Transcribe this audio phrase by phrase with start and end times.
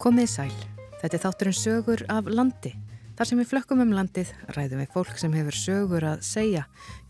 [0.00, 0.52] Komið sæl.
[1.02, 2.70] Þetta er þátturinn sögur af landi.
[3.18, 6.62] Þar sem við flökkum um landið ræðum við fólk sem hefur sögur að segja,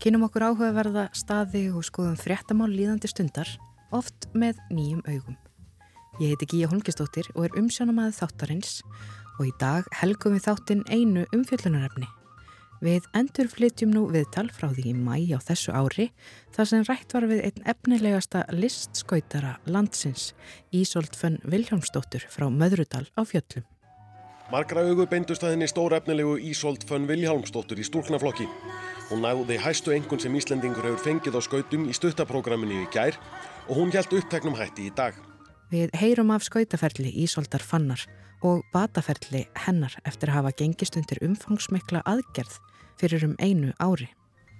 [0.03, 3.47] kynum okkur áhugaverða staði og skoðum fréttamál líðandi stundar,
[3.95, 5.39] oft með nýjum augum.
[6.19, 8.81] Ég heiti Gíja Holmgistóttir og er umsjónamaðið þáttarins
[9.37, 12.11] og í dag helgum við þáttinn einu umfjöllunarefni.
[12.81, 16.07] Við endur flytjum nú viðtal frá því í mæ á þessu ári
[16.55, 20.31] þar sem rætt var við einn efnilegasta listskautara landsins
[20.73, 23.67] Ísolt-Fönn Viljómsdóttur frá Möðrudal á fjöllum.
[24.49, 28.49] Margra augu beindust að henni stór efnilegu Ísolt-Fönn Viljómsdóttur í stúlknaflokki.
[29.11, 33.21] Hún náði hæstu engun sem Íslendingur hefur fengið á skautum í stuttaprogramminu í gær
[33.69, 35.13] og hún hjælt uppteknum hætti í dag.
[35.69, 38.01] Við heyrum af skautaferli Ísoltar Fannar
[38.41, 42.57] og bataferli hennar eftir að hafa gengist undir umfangsmikla aðgerð
[43.01, 44.09] fyrir um einu ári.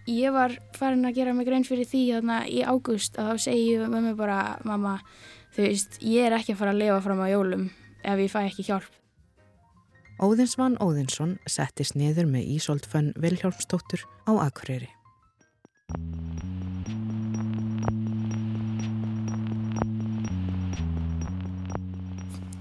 [0.09, 3.67] Ég var farin að gera mig grein fyrir því þarna í ágúst að þá segi
[3.75, 4.95] ég með mig bara mamma,
[5.53, 7.67] þú veist, ég er ekki að fara að lifa fram á jólum
[8.01, 8.89] ef ég fæ ekki hjálp.
[10.21, 14.89] Óðinsvann Óðinsson settist niður með Ísolt Fönn Vilhjálpsdóttur á Akureyri.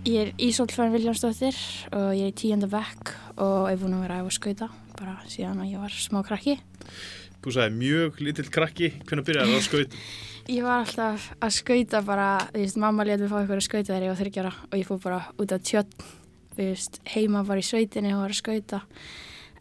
[0.08, 1.56] Ég er Ísolt Fönn Vilhjálpsdóttir
[1.92, 4.70] og ég er í tíunda vekk og hef búin að vera að skauta
[5.00, 6.58] bara síðan að ég var smá krakki.
[7.40, 10.02] Þú sagði mjög lítill krakki, hvernig byrjaði það að skauta?
[10.50, 13.86] Ég var alltaf að skauta bara, þú veist, mamma létt við fá eitthvað að skauta
[13.92, 15.92] þegar ég var þryggjara og ég fór bara út á tjött,
[16.56, 18.80] þú veist, heima var í sveitinni og var að skauta.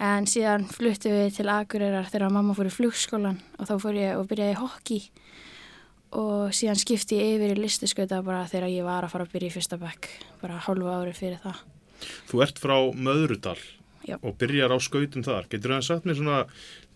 [0.09, 4.17] En síðan fluttu við til Akureyrar þegar mamma fór í flugskólan og þá fór ég
[4.17, 4.99] og byrjaði í hokki
[6.17, 9.51] og síðan skipti ég yfir í listaskauta bara þegar ég var að fara að byrja
[9.51, 10.09] í fyrsta bekk,
[10.41, 11.61] bara hálfu ári fyrir það.
[12.31, 13.59] Þú ert frá Möðrudal
[14.09, 14.17] Já.
[14.21, 15.49] og byrjar á skautum þar.
[15.51, 16.39] Getur það sagt mér svona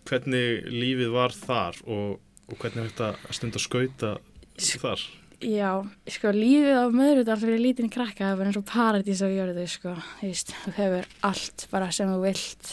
[0.08, 2.16] hvernig lífið var þar og,
[2.50, 4.16] og hvernig þetta stund að skauta
[4.58, 5.04] þar?
[5.44, 5.70] Já,
[6.08, 9.92] sko lífið á Möðrudal fyrir lítinn krakka það bara eins og paradís á jörðu, sko.
[10.20, 12.70] Þú veist, þú hefur allt bara sem þú vilt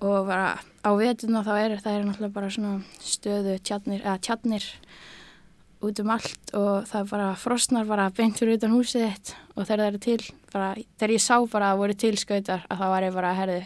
[0.00, 4.68] og bara á vetuna þá er það er náttúrulega bara svona stöðu tjarnir, eða tjarnir
[5.80, 9.80] út um allt og það bara frostnar bara beint fyrir utan húsið þitt og þegar
[9.80, 10.20] það eru til,
[10.52, 10.70] bara,
[11.00, 13.60] þegar ég sá bara að voru til skautar að það var ég bara herði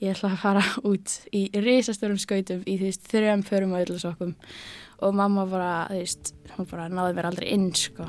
[0.00, 4.36] ég ætla að fara út í risastörum skautum í því þrjum förum og öllusokkum
[5.00, 8.06] og mamma bara, þú veist, hún bara náði mér aldrei inn, sko.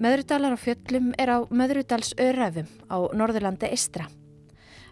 [0.00, 4.08] Möðrudalar á fjöllum er á Möðrudals öræfum á Norðurlandi Istra.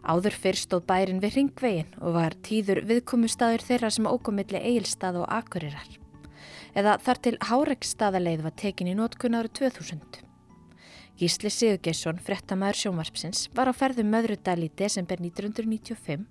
[0.03, 5.29] Áður fyrr stóð bærin við ringvegin og var tíður viðkomustadur þeirra sem ókomilli eigilstað og
[5.33, 5.99] akurirar.
[6.79, 10.23] Eða þar til Hárekstaðaleið var tekin í nótkunn árið 2000.
[11.19, 16.29] Gísli Sigurgesson, frettamæður sjónvarpsins, var á ferðum Möðrudal í desember 1995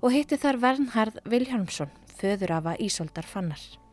[0.00, 3.83] og hitti þar Vernharð Vilhjálmsson, föður afa Ísoldar Fannar.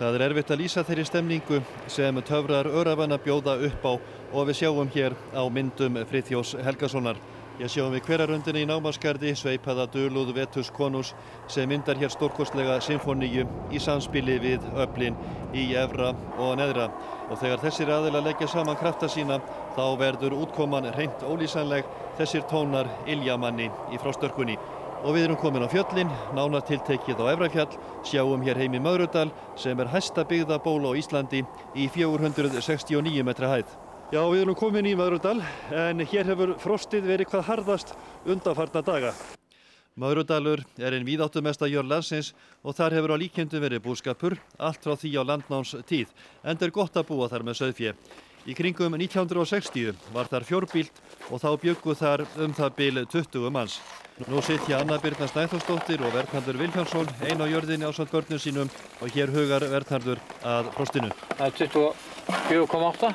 [0.00, 1.58] Það er erfitt að lýsa þeirri stemningu
[1.92, 3.92] sem töfrar örafanna bjóða upp á
[4.32, 7.20] og við sjáum hér á myndum Frithjós Helgasonar.
[7.60, 11.12] Ég sjáum við hverjaröndinni í námaskardi sveipaða döluð Vetus Konus
[11.52, 15.20] sem myndar hér stórkostlega symfoníu í samspili við öflin
[15.52, 16.88] í efra og neðra.
[17.28, 19.36] Og þegar þessir aðila leggja saman krafta sína
[19.76, 21.84] þá verður útkoman reynd ólýsanleg
[22.16, 24.56] þessir tónar Iljamanni í frástörkunni.
[25.00, 29.30] Og við erum komin á fjöllin, nánar tiltekið á Efrafjall, sjáum hér heim í Möðrudal
[29.56, 31.40] sem er hæsta byggða ból á Íslandi
[31.72, 33.72] í 469 metra hæð.
[34.12, 35.38] Já, við erum komin í Möðrudal
[35.72, 37.94] en hér hefur frostið verið hvað harðast
[38.28, 39.16] undanfarna daga.
[39.96, 45.00] Möðrudalur er einn víðáttumesta jörn landsins og þar hefur á líkjöndu verið búskapur, allt frá
[45.00, 46.12] því á landnáms tíð,
[46.44, 47.96] en er gott að búa þar með söðfjö.
[48.48, 53.80] Í kringum 1960 var þar fjórbílt og þá bygguð þar um það bil 20 manns.
[54.28, 58.72] Nú sitja Anna Birna Snæþórsdóttir og Verðnardur Viljánsson einn á jörðinni á samt börnum sínum
[59.00, 61.12] og hér hugar Verðnardur að frostinu.
[61.36, 61.54] Það er
[62.48, 63.12] 24,8.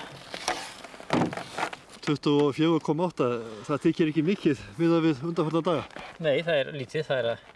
[2.06, 3.30] 24,8,
[3.66, 6.04] það tekir ekki mikið við að við undanfarnar daga?
[6.22, 7.48] Nei, það er lítið, það er að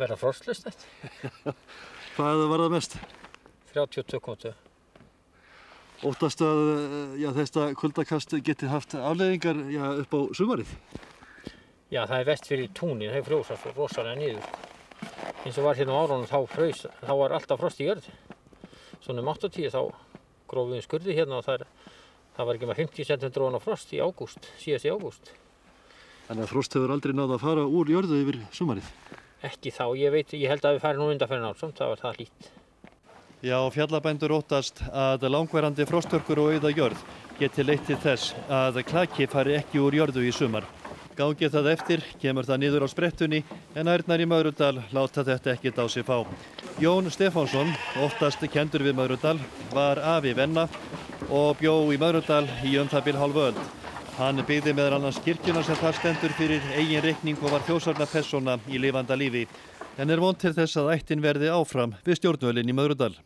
[0.00, 1.52] vera frostlust eftir.
[2.16, 2.98] Hvað var það mest?
[3.74, 4.56] 32,2.
[6.06, 6.60] Óttast að
[7.18, 10.70] já, þetta kuldakast geti haft afleðingar já, upp á sumarið?
[11.90, 14.44] Já, það er vest fyrir túnin, það er frjósast rosalega niður.
[15.42, 18.06] Eins og var hérna á árunum þá fröys, þá var alltaf frost í jörð.
[19.02, 19.80] Svona um 8-10 þá
[20.52, 21.90] grófum við skurði hérna og það, er,
[22.36, 25.32] það var ekki með 50 cm á frost í ágúst, síðast í ágúst.
[26.28, 28.94] Þannig að frost hefur aldrei náða að fara úr jörðu yfir sumarið?
[29.50, 32.22] Ekki þá, ég veit, ég held að við færum nú undanferðin ársamt, það var það
[32.22, 32.50] lít.
[33.38, 37.02] Já, fjallabændur óttast að langverandi frostörkur og auða jörð
[37.38, 40.66] geti leitt til þess að klaki fari ekki úr jörðu í sumar.
[41.14, 43.44] Gangið það eftir, kemur það niður á sprettunni
[43.78, 46.26] en ærnar í Maurudal láta þetta ekkit á sig fá.
[46.82, 47.70] Jón Stefánsson,
[48.02, 49.38] óttast kendur við Maurudal,
[49.70, 50.66] var afi venna
[51.30, 53.66] og bjó í Möðrudal í um byrj halvu öll.
[54.18, 58.58] Hann byggði meðal annars kirkjuna sem það stendur fyrir eigin reikning og var þjósarna persóna
[58.66, 59.46] í lifanda lífi.
[59.98, 63.16] En er vond til þess að ættin verði áfram við stjórnvölinn í Möðrudal.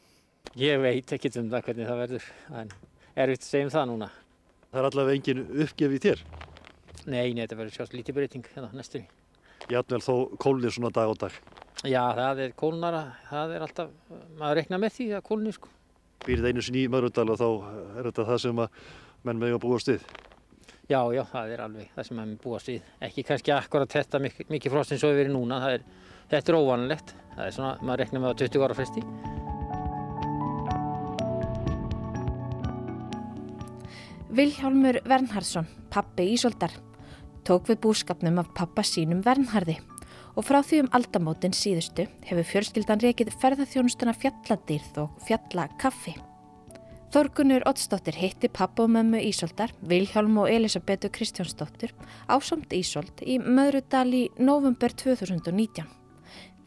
[0.57, 2.71] Ég veit ekki um það hvernig það verður, en
[3.13, 4.07] er við að segja um það núna.
[4.71, 6.23] Það er allavega engin uppgefið þér?
[7.03, 9.05] Nei, nei, þetta verður sjást lítið breyting hérna næstunni.
[9.69, 11.37] Játvel þó kólnir svona dag á dag.
[11.85, 13.91] Já, það er kólnara, það er alltaf,
[14.41, 15.73] maður rekna með því að kólnir sko.
[16.25, 17.49] Býrið einu sinni í Möðrudal og þá
[17.99, 18.79] er þetta það sem að
[19.29, 20.09] menn með að búast við?
[20.89, 22.89] Já, já, það er alveg það sem maður búast við.
[23.05, 25.85] Ekki kannski akkurat þetta mik mikið frost eins og við erum núna, er,
[26.33, 27.15] þetta er óvanlegt.
[27.33, 29.05] Það er svona, maður rekna með á 20 ára fresti.
[34.33, 36.73] Vilhjálmur Vernhardsson, pappi Ísoldar,
[37.45, 39.77] tók við búskapnum af pappa sínum Vernharði
[40.33, 46.17] og frá því um aldamótin síðustu hefur fjölskyldan rekið ferðarþjónustuna fjalladýrð og fjallakaffi.
[47.13, 51.93] Þorgunur Ottsdóttir hitti pappa og mömmu Ísoldar, Vilhjálm og Elisabetu Kristjánsdóttir
[52.25, 56.02] ásamt Ísold í Möðrudal í november 2019.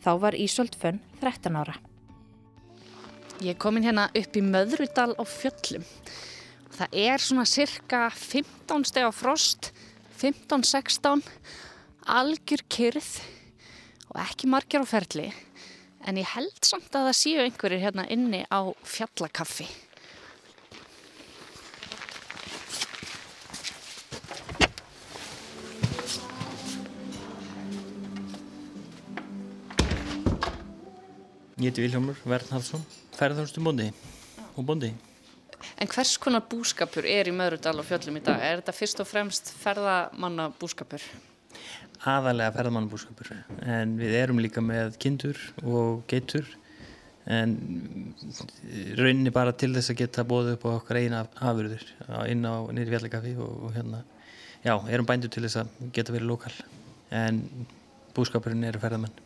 [0.05, 1.73] Þá var Ísold fönn 13 ára.
[3.41, 5.81] Ég er komin hérna upp í Möðrudal á fjöllum.
[6.75, 9.71] Það er svona cirka 15 steg á frost,
[10.21, 11.25] 15-16,
[12.05, 13.09] algjör kyrð
[14.11, 15.31] og ekki margir á ferli.
[16.05, 19.65] En ég held samt að það séu einhverjir hérna inni á fjallakaffi.
[31.55, 32.81] Ég heiti Viljámur Vernhardsson,
[33.15, 33.85] ferðarstu bóndi
[34.59, 34.89] og bóndi.
[35.79, 38.41] En hvers konar búskapur er í Möðrudal og fjöllum í dag?
[38.43, 41.05] Er þetta fyrst og fremst ferðamanna búskapur?
[42.03, 43.31] Aðalega ferðamanna búskapur,
[43.63, 46.49] en við erum líka með kindur og geitur,
[47.23, 47.55] en
[48.99, 51.85] rauninni bara til þess að geta bóðið upp á okkar eina afurður
[52.33, 54.03] inn á nýri fjallakafi og, og hérna,
[54.59, 56.57] já, erum bændur til þess að geta verið lokal,
[57.15, 57.39] en
[58.11, 59.23] búskapurinn eru ferðamenn.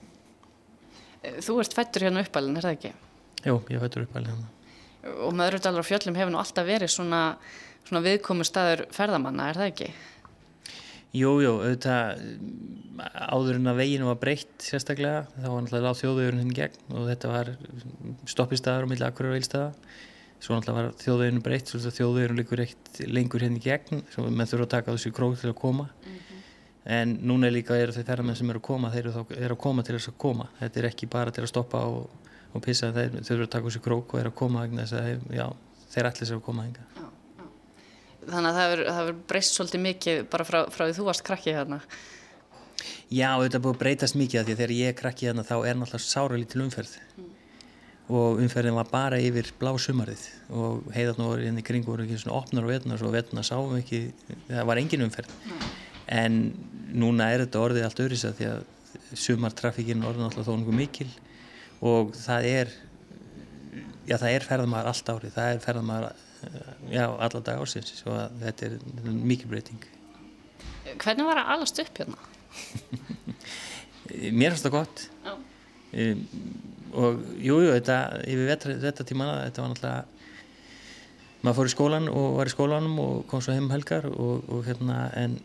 [1.20, 2.94] Þú ert fættur hérna uppalinn, er það ekki?
[3.44, 4.54] Jú, ég fættur uppalinn hérna.
[5.26, 7.24] Og Möðrudalur og fjöllum hefur nú alltaf verið svona,
[7.88, 9.90] svona viðkomu staður ferðamanna, er það ekki?
[11.16, 12.20] Jú, jú, auðvitað
[13.34, 17.08] áður en að veginu var breytt sérstaklega, þá var náttúrulega láð þjóðvegurinn hinn gegn og
[17.10, 17.52] þetta var
[18.30, 19.70] stoppistæðar og milli akkurar og eilstæða.
[20.40, 24.74] Svo náttúrulega var þjóðveginu breytt, þjóðvegurinn líkur eitt lengur henni gegn, svo með þurfa að
[24.76, 25.90] taka þessu krók til að koma.
[26.06, 26.29] Mm.
[26.90, 29.84] En núna líka eru þau ferðarmenn sem eru að koma, þeir eru, eru að koma
[29.86, 30.48] til þess að koma.
[30.58, 33.68] Þetta er ekki bara til að stoppa og, og pissa, þeir, þeir eru að taka
[33.68, 35.46] þessu krók og eru að koma þess að já,
[35.94, 37.10] þeir ætla sér að koma já.
[38.30, 41.80] Þannig að það hefur breyst svolítið mikið bara frá, frá því þú varst krakki hérna.
[43.10, 45.56] Já, þetta búið að breytast mikið að því að þegar ég er krakki hérna þá
[45.60, 47.30] er náttúrulega sára lítil umferð mm.
[48.18, 52.22] og umferðin var bara yfir blá sumarið og heiðarna voru hérna í kring voru ekki
[52.22, 54.04] svona opnar og vetnar og vetnar sáum ekki,
[54.48, 55.34] það var engin umferð.
[55.50, 55.70] Mm.
[56.10, 56.40] En
[56.90, 61.10] núna er þetta orðið allt öðris að því að sumartrafíkinn orðið náttúrulega þó einhver mikil.
[61.86, 62.74] Og það er,
[64.10, 66.26] já það er ferðamæðar allt árið, það er ferðamæðar
[66.90, 68.04] já, alla dag ársins.
[68.10, 68.78] Og þetta er
[69.14, 69.88] mikil breyting.
[71.00, 72.20] Hvernig var það allast upp hérna?
[74.40, 75.06] Mér finnst það gott.
[75.30, 76.24] Um,
[76.90, 80.08] og jújú, jú, þetta yfir þetta tímana, þetta var náttúrulega
[81.40, 84.42] maður fór í skólan og var í skólanum og kom svo heim um helgar og,
[84.52, 85.38] og hérna, en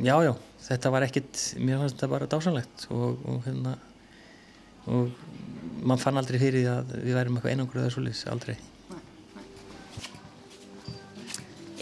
[0.00, 0.34] jájá, já,
[0.68, 3.76] þetta var ekkit mér fannst þetta bara dásanlegt og, og hérna
[4.90, 5.10] og
[5.82, 8.56] mann fann aldrei fyrir því að við værim eitthvað einangur eða svolítið, aldrei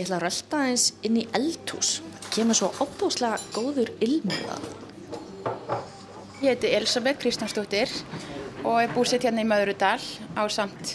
[0.01, 1.89] Ég ætla að rölda eins inn í eldhús.
[2.33, 4.55] Kemur svo opbúslega góður ilmuða.
[6.41, 7.93] Ég heiti Elisabeth Kristjánsdóttir
[8.63, 10.01] og er búsett hérna í Möðrudal
[10.41, 10.95] á samt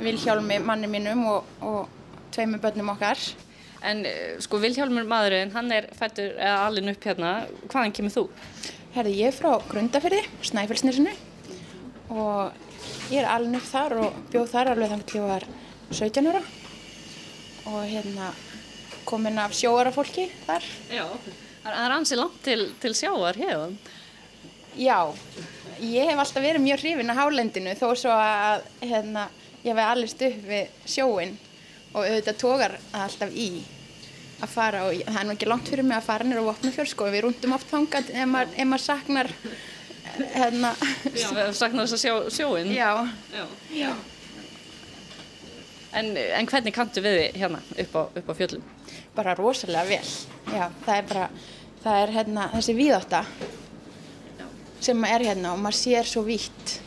[0.00, 3.20] Vilhjálmi manni mínum og, og tveimu börnum okkar.
[3.80, 4.02] En
[4.44, 7.30] sko Vilhjálmur maðurinn, hann er fættur alin upp hérna.
[7.70, 8.24] Hvaðan kemur þú?
[8.92, 11.14] Herði, ég er frá Grundafyrði, Snæfellsnesinu
[12.10, 15.46] og ég er alin upp þar og bjóð þar alveg þannig til ég var
[15.94, 16.42] 17 ára
[17.70, 18.32] og hérna
[19.06, 20.66] komin af sjóarafólki þar.
[20.90, 21.06] Já,
[21.64, 23.76] það er ansið langt til, til sjáar hefur.
[24.78, 24.98] Já,
[25.82, 29.28] ég hef alltaf verið mjög hrifin að hálendinu þó svo að hérna,
[29.64, 31.38] ég hef allist upp við sjóin
[31.92, 33.50] og auðvitað tókar alltaf í
[34.40, 36.92] að fara og það er nú ekki langt fyrir mig að fara nýra á Vopnafjörð
[36.94, 39.32] sko, við rúndum oft fangand ef maður, ef maður saknar
[40.34, 40.72] hérna.
[41.14, 42.72] Já, saknar þess að sjá sjóin.
[42.74, 42.90] Já.
[43.34, 43.44] Já.
[43.74, 43.92] Já.
[45.90, 48.68] En, en hvernig kanntu við þið hérna upp á, upp á fjöllum?
[49.16, 50.12] Bara rosalega vel.
[50.54, 51.24] Já, það er bara,
[51.82, 53.24] það er hérna þessi víðátta
[54.80, 56.78] sem er hérna og maður sér svo vítt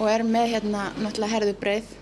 [0.00, 1.92] og er með hérna náttúrulega herðu breið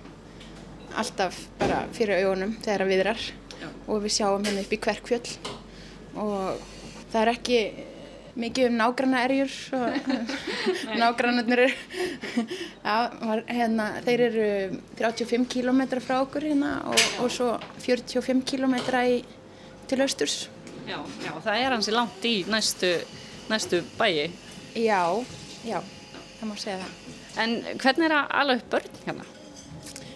[1.00, 3.26] alltaf bara fyrir augunum þegar það viðrar.
[3.88, 5.34] Og við sjáum hérna upp í Kverkfjöll.
[6.20, 6.62] Og
[7.12, 7.60] það er ekki
[8.34, 9.52] mikið um nágranna erjur
[11.02, 12.96] nágrannarnir já,
[13.46, 14.48] hérna, þeir eru
[14.98, 17.52] 35 km frá okkur hérna og, og svo
[17.84, 18.74] 45 km
[19.04, 19.20] í,
[19.90, 20.48] til austurs.
[20.84, 22.90] Já, já, það er hansi langt í næstu,
[23.48, 24.28] næstu bæi.
[24.74, 25.00] Já,
[25.64, 25.78] já,
[26.40, 26.98] það má segja það.
[27.44, 29.33] En hvernig er að ala upp börn hérna?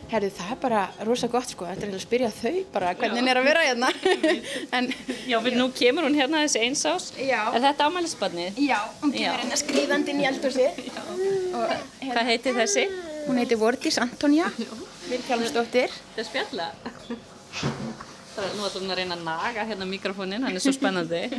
[0.09, 3.31] Herðu, það er bara rosa gott sko, þetta er að spyrja þau bara hvernig það
[3.33, 3.91] er að vera hérna.
[4.79, 4.89] en,
[5.29, 7.11] já, fyrir nú kemur hún hérna þessi einsás.
[7.21, 7.43] Já.
[7.53, 8.61] Er þetta ámælisbarnið?
[8.65, 10.69] Já, hún kemur hérna skrýðandi inn í eldhúsi.
[10.79, 12.87] Hérna, Hvað heitir þessi?
[13.27, 14.49] Hún heitir Vordís Antonija,
[15.11, 15.93] Vilkjálmsdóttir.
[16.15, 16.71] Það er spjalla.
[18.39, 21.25] Nú að hún að reyna að naga hérna mikrofónin, hann er svo spennandi.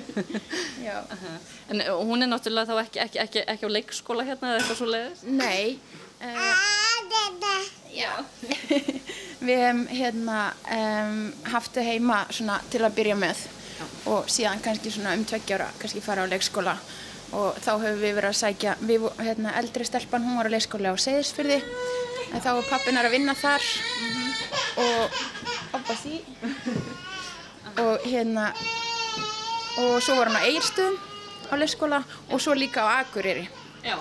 [1.70, 4.80] En uh, hún er náttúrulega þá ekki, ekki, ekki, ekki á leikskóla hérna eða eitthvað
[4.82, 5.22] svo leiðis?
[5.30, 5.78] Nei.
[6.20, 6.89] Uh.
[9.48, 10.40] Við hefum hérna
[10.76, 11.20] um,
[11.54, 13.44] haft þau heima svona til að byrja með
[13.80, 13.86] já.
[14.12, 16.76] og síðan kannski svona um tveggjára kannski fara á leikskóla
[17.36, 20.94] og þá hefur við verið að sækja, við, hérna eldri stelpan, hún var á leikskóla
[20.94, 21.60] á Seyðisfyrði
[22.34, 24.32] en þá var pappinar að vinna þar mm -hmm.
[24.86, 26.22] og oppa sí
[27.86, 28.52] og hérna
[29.80, 30.98] og svo var hann á Eirstuðum
[31.50, 33.50] á leikskóla og svo líka á Akureyri
[33.84, 33.98] Já.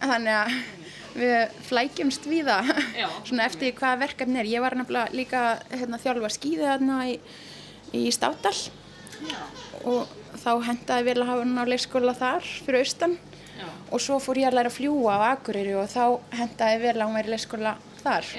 [0.00, 0.81] þannig að
[1.16, 2.70] við flækjumst við það
[3.28, 7.16] svona eftir hvað verkefni er ég var nefnilega líka hérna, þjálfa skýði þarna í,
[7.96, 8.54] í Státtal
[9.22, 9.40] Já.
[9.84, 10.10] og
[10.42, 13.16] þá hendaði vel að hafa hann á leikskóla þar fyrir austan
[13.58, 13.66] Já.
[13.92, 16.04] og svo fór ég að læra að fljúa á Akureyri og þá
[16.38, 18.32] hendaði vel að hann væri leikskóla þar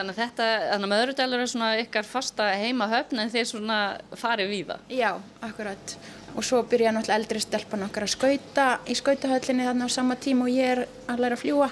[0.00, 3.78] Þannig að þetta, þannig að Möðrudalur er svona ykkar fasta heimahöfn en þeir svona
[4.16, 4.84] farið við það.
[4.96, 5.08] Já,
[5.44, 5.94] akkurat.
[6.40, 10.46] Og svo byrjaði náttúrulega eldri stelpan okkar að skauta í skautahöllinni þarna á sama tíma
[10.46, 11.66] og ég er að læra að fljúa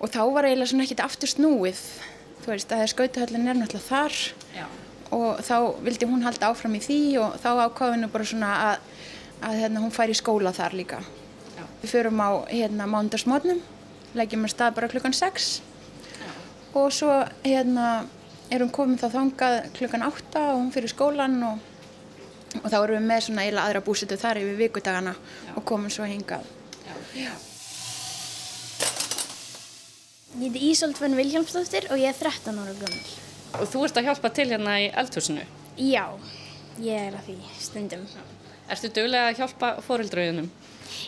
[0.00, 1.82] og þá var eiginlega svona ekkit aftur snúið.
[2.44, 4.16] Þú veist að skautahöllin er náttúrulega þar
[4.54, 4.64] Já.
[5.18, 8.88] og þá vildi hún halda áfram í því og þá ákvaði hennu bara svona að,
[9.44, 11.02] að hérna, hún fær í skóla þar líka.
[11.58, 11.64] Já.
[11.84, 13.60] Við förum á hérna, mándagsmótnum,
[14.16, 15.52] leggjum að stað bara klukkan 6
[16.74, 18.06] og svo hérna
[18.52, 21.60] erum komin þá þangað klukkan 8 og hún fyrir skólan og,
[22.62, 25.52] og þá erum við með svona eila aðra búsitu þar yfir vikudagana Já.
[25.56, 26.46] og komum svo hingað.
[26.84, 26.94] Já.
[27.24, 27.34] Já.
[30.34, 33.02] Ég heiti Ísolt Venn Viljámsdóttir og ég er 13 ára gömul.
[33.60, 35.44] Og þú ert að hjálpa til hérna í eldhúsinu?
[35.78, 36.08] Já,
[36.82, 38.02] ég er að því stundum.
[38.70, 40.48] Erstu dögulega að hjálpa fórildröðunum?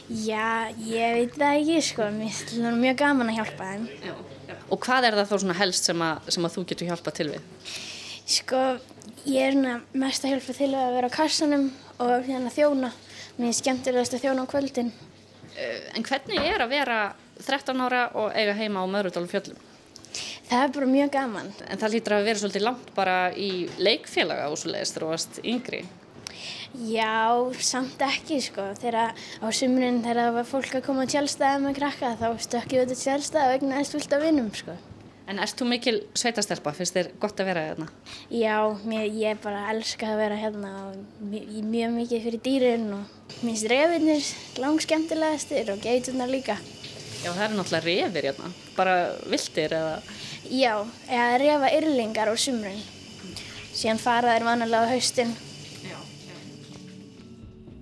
[0.07, 3.89] Já, ég veit það ekki sko, mér er mjög gaman að hjálpa þeim.
[4.07, 4.15] Já.
[4.71, 7.29] Og hvað er það þá svona helst sem að, sem að þú getur hjálpa til
[7.33, 7.75] við?
[8.37, 8.63] Sko,
[9.27, 11.69] ég er mest að hjálpa til að vera á kassanum
[11.99, 12.93] og hérna þjóna.
[13.37, 14.93] Mér er skemmtilegast að þjóna á kvöldin.
[15.97, 16.99] En hvernig er að vera
[17.43, 19.61] 13 ára og eiga heima á Möðrudal fjöllum?
[20.47, 21.53] Það er bara mjög gaman.
[21.67, 23.51] En það lítur að vera svolítið langt bara í
[23.83, 25.83] leikfélaga og svo leiðist þú varst yngri.
[26.87, 27.33] Já,
[27.65, 28.69] samt ekki sko.
[28.79, 32.83] Þegar á sumrinn þegar það var fólk að koma á tjálstæði með krakka þá stökkjum
[32.83, 34.77] við til tjálstæði og egnaðist fullt af vinnum sko.
[35.27, 36.71] En erst þú mikil sveitastelpa?
[36.77, 37.87] Finnst þér gott að vera hérna?
[38.31, 43.41] Já, mér, ég bara elska að vera hérna og mjög, mjög mikið fyrir dýrin og
[43.43, 44.29] minnst refinir
[44.63, 46.61] langskemtilegastir og geiturnar líka.
[47.25, 48.95] Já, það eru náttúrulega refir hérna, bara
[49.27, 49.97] viltir eða?
[50.47, 50.73] Já,
[51.11, 52.87] eða refa yrlingar á sumrinn.
[53.75, 55.35] Síðan fara þeir vanalega á haustin.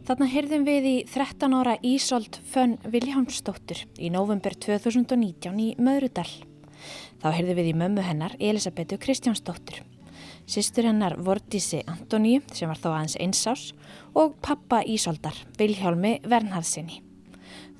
[0.04, 6.28] Þarna heyrðum við í 13 ára Ísolt Fönn Viljámsdóttur í november 2019 í Möðrudal.
[7.24, 9.78] Þá heyrðum við í mömmu hennar Elisabetu Kristjánsdóttur,
[10.44, 13.62] sýstur hennar Vordísi Antoníu sem var þó aðeins einsás
[14.12, 17.00] og pappa Ísoldar Viljálmi Vernharðsinni.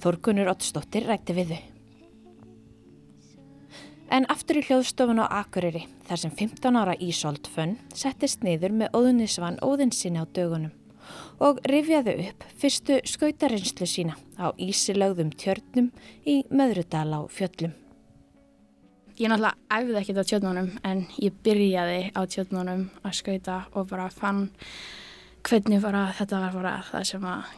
[0.01, 1.61] Þorgunur Ottsdóttir rætti við þau.
[4.17, 8.97] En aftur í hljóðstofun á Akureyri þar sem 15 ára Ísolt Fönn settist niður með
[8.97, 10.73] óðunisvan óðinsinni á dögunum
[11.45, 15.93] og rifjaðu upp fyrstu skautarinslu sína á ísilögðum tjörnum
[16.25, 17.84] í Möðrudal á fjöllum.
[19.15, 24.09] Ég náttúrulega æfði ekkert á tjörnunum en ég byrjaði á tjörnunum að skauta og bara
[24.11, 24.49] fann
[25.47, 27.53] hvernig bara þetta var bara það sem að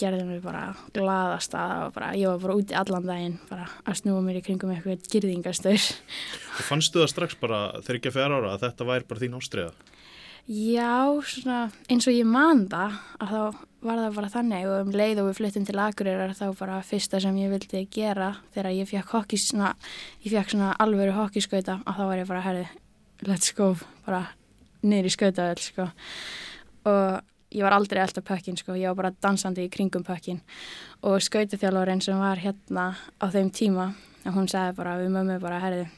[0.00, 0.62] gerði mér bara
[0.96, 4.72] gladast að bara, ég var bara úti allan daginn bara að snúa mér í kringum
[4.72, 5.84] eitthvað girðingastur.
[6.56, 9.36] Þú fannstu það strax bara þegar ekki að fjara ára að þetta væri bara þín
[9.38, 9.92] ástriða?
[10.48, 10.96] Já,
[11.28, 11.60] svona,
[11.92, 15.28] eins og ég man það að þá var það bara þannig og um leið og
[15.30, 19.48] við flyttum til Akureyrar þá bara fyrsta sem ég vildi gera þegar ég fekk hokkis,
[19.50, 19.72] svona,
[20.22, 22.64] ég fekk svona alvöru hokkiskauta og þá var ég bara, herri,
[23.26, 23.72] let's go,
[24.06, 24.24] bara
[24.86, 25.88] niður í skautaðöld, sko.
[26.90, 30.40] Og ég var aldrei alltaf pökkin, sko, ég var bara dansandi í kringum pökkin
[31.06, 33.92] og skautaþjálfurinn sem var hérna á þeim tíma,
[34.26, 35.88] hún sagði bara við mömmu bara, herði,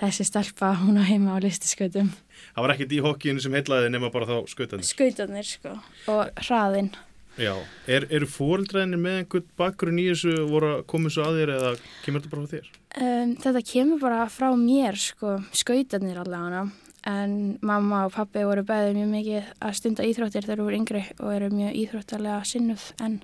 [0.00, 2.12] þessi stelpa hún á heima á listiskautum.
[2.52, 4.88] Það var ekkert í hokkíinu sem heitlaði nema bara þá skautanir?
[4.88, 5.78] Skautanir, sko,
[6.12, 6.92] og hraðinn.
[7.40, 7.54] Já,
[7.88, 11.70] er, eru fórildræðinir með einhvern bakgrunn í þessu voru að koma þessu að þér eða
[12.04, 12.66] kemur þetta bara frá þér?
[12.92, 16.66] Um, þetta kemur bara frá mér, sko, skautanir allavega
[17.08, 17.32] en
[17.66, 21.32] mamma og pappi voru bæðið mjög mikið að stunda íþróttir þegar þú eru yngri og
[21.32, 23.16] eru mjög íþróttarlega sinnuð en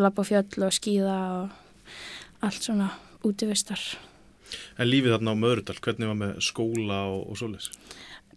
[0.00, 1.92] lappa fjöll og skýða og
[2.42, 2.88] allt svona
[3.22, 3.84] útivistar.
[4.80, 7.70] En lífið þarna á Möðrudal, hvernig var með skóla og, og svoleiðs?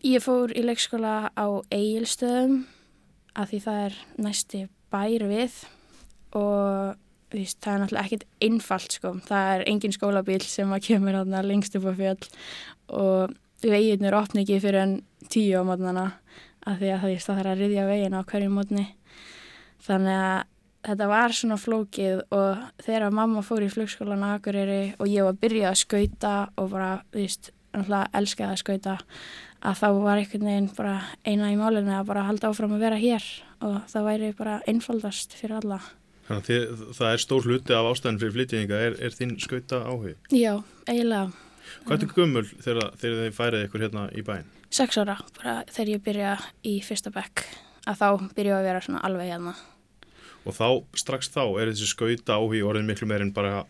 [0.06, 2.66] Ég fór í leikskóla á Egilstöðum
[3.36, 5.60] að því það er næsti bær við
[6.40, 7.02] og
[7.36, 11.42] Víst, það er náttúrulega ekkit einfalt sko, það er engin skólabíl sem að kemur þarna
[11.44, 12.28] lengst upp á fjöll
[12.96, 13.34] og
[13.66, 14.94] veginir opni ekki fyrir enn
[15.34, 16.06] tíu á mótnana
[16.66, 18.86] af því að það, þarf að riðja vegin á hverju mótni
[19.86, 20.44] þannig að
[20.86, 25.34] þetta var svona flókið og þegar mamma fór í flugskólan á Akureyri og ég var
[25.34, 28.98] að byrja að skauta og bara, þú veist, náttúrulega elskaði að skauta
[29.66, 30.96] að þá var einhvern veginn bara
[31.26, 33.26] eina í málinu að bara halda áfram að vera hér
[33.66, 35.80] og það væri bara einfaldast fyrir alla.
[36.26, 40.16] Þannig að það er stór hluti af ástæðin fyrir flytjninga, er, er þín skauta áhug?
[40.34, 40.54] Já,
[40.90, 41.30] eiginlega.
[41.86, 44.50] Hvað er gömul þegar, þegar þið færið ykkur hérna í bæin?
[44.74, 46.34] Seks ára, bara þegar ég byrja
[46.66, 47.46] í fyrsta bekk,
[47.86, 48.08] að þá
[48.38, 49.54] byrja að vera svona alveg hérna.
[50.46, 50.68] Og þá,
[50.98, 53.64] strax þá, er þessi skauta áhug orðin miklu meir en bara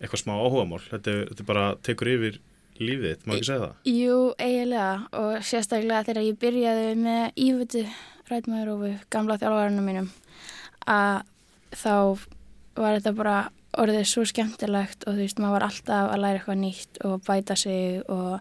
[0.00, 0.82] eitthvað smá áhugamál.
[0.90, 2.40] Þetta, þetta bara tekur yfir
[2.80, 3.74] lífið má ekki segja það?
[3.90, 7.84] Jú, eiginlega og sérstaklega þegar ég byrjaði með ívötu
[8.30, 10.08] rætmaður og við gamla þjálfvarunum mínum
[10.90, 11.20] að
[11.74, 11.94] þá
[12.74, 13.36] var þetta bara
[13.78, 17.56] orðið svo skemmtilegt og þú veist, maður var alltaf að læra eitthvað nýtt og bæta
[17.58, 18.36] sig og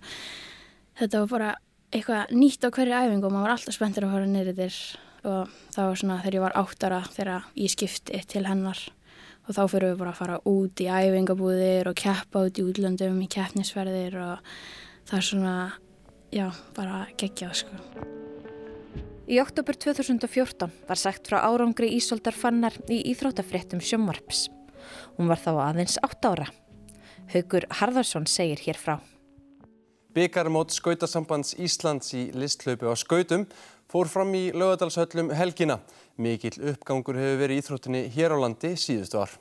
[1.00, 1.54] þetta var bara
[1.94, 4.78] eitthvað nýtt á hverju æfingu og maður var alltaf spenntur að fara niður þér
[5.24, 8.82] og það var svona þegar ég var áttara þegar ég skipti til hennar
[9.44, 13.22] og þá fyrir við bara að fara út í æfingabúðir og keppa út í útlöndum
[13.24, 14.52] í keppnisferðir og
[15.10, 15.56] það er svona,
[16.32, 16.48] já,
[16.78, 17.82] bara geggjað sko.
[19.24, 24.50] Í oktober 2014 var sagt frá árangri Ísoldar Fannar í Íþróttafréttum sjómvarps.
[25.16, 26.50] Hún var þá aðeins 8 ára.
[27.32, 28.98] Haugur Harðarsson segir hér frá.
[30.14, 33.48] Byggarmót skautasambands Íslands í listlaupi á skautum
[33.90, 35.80] fór fram í lögadalshöllum helgina.
[36.22, 39.32] Mikill uppgangur hefur verið í Íþróttinni hér á landi síðustu ár.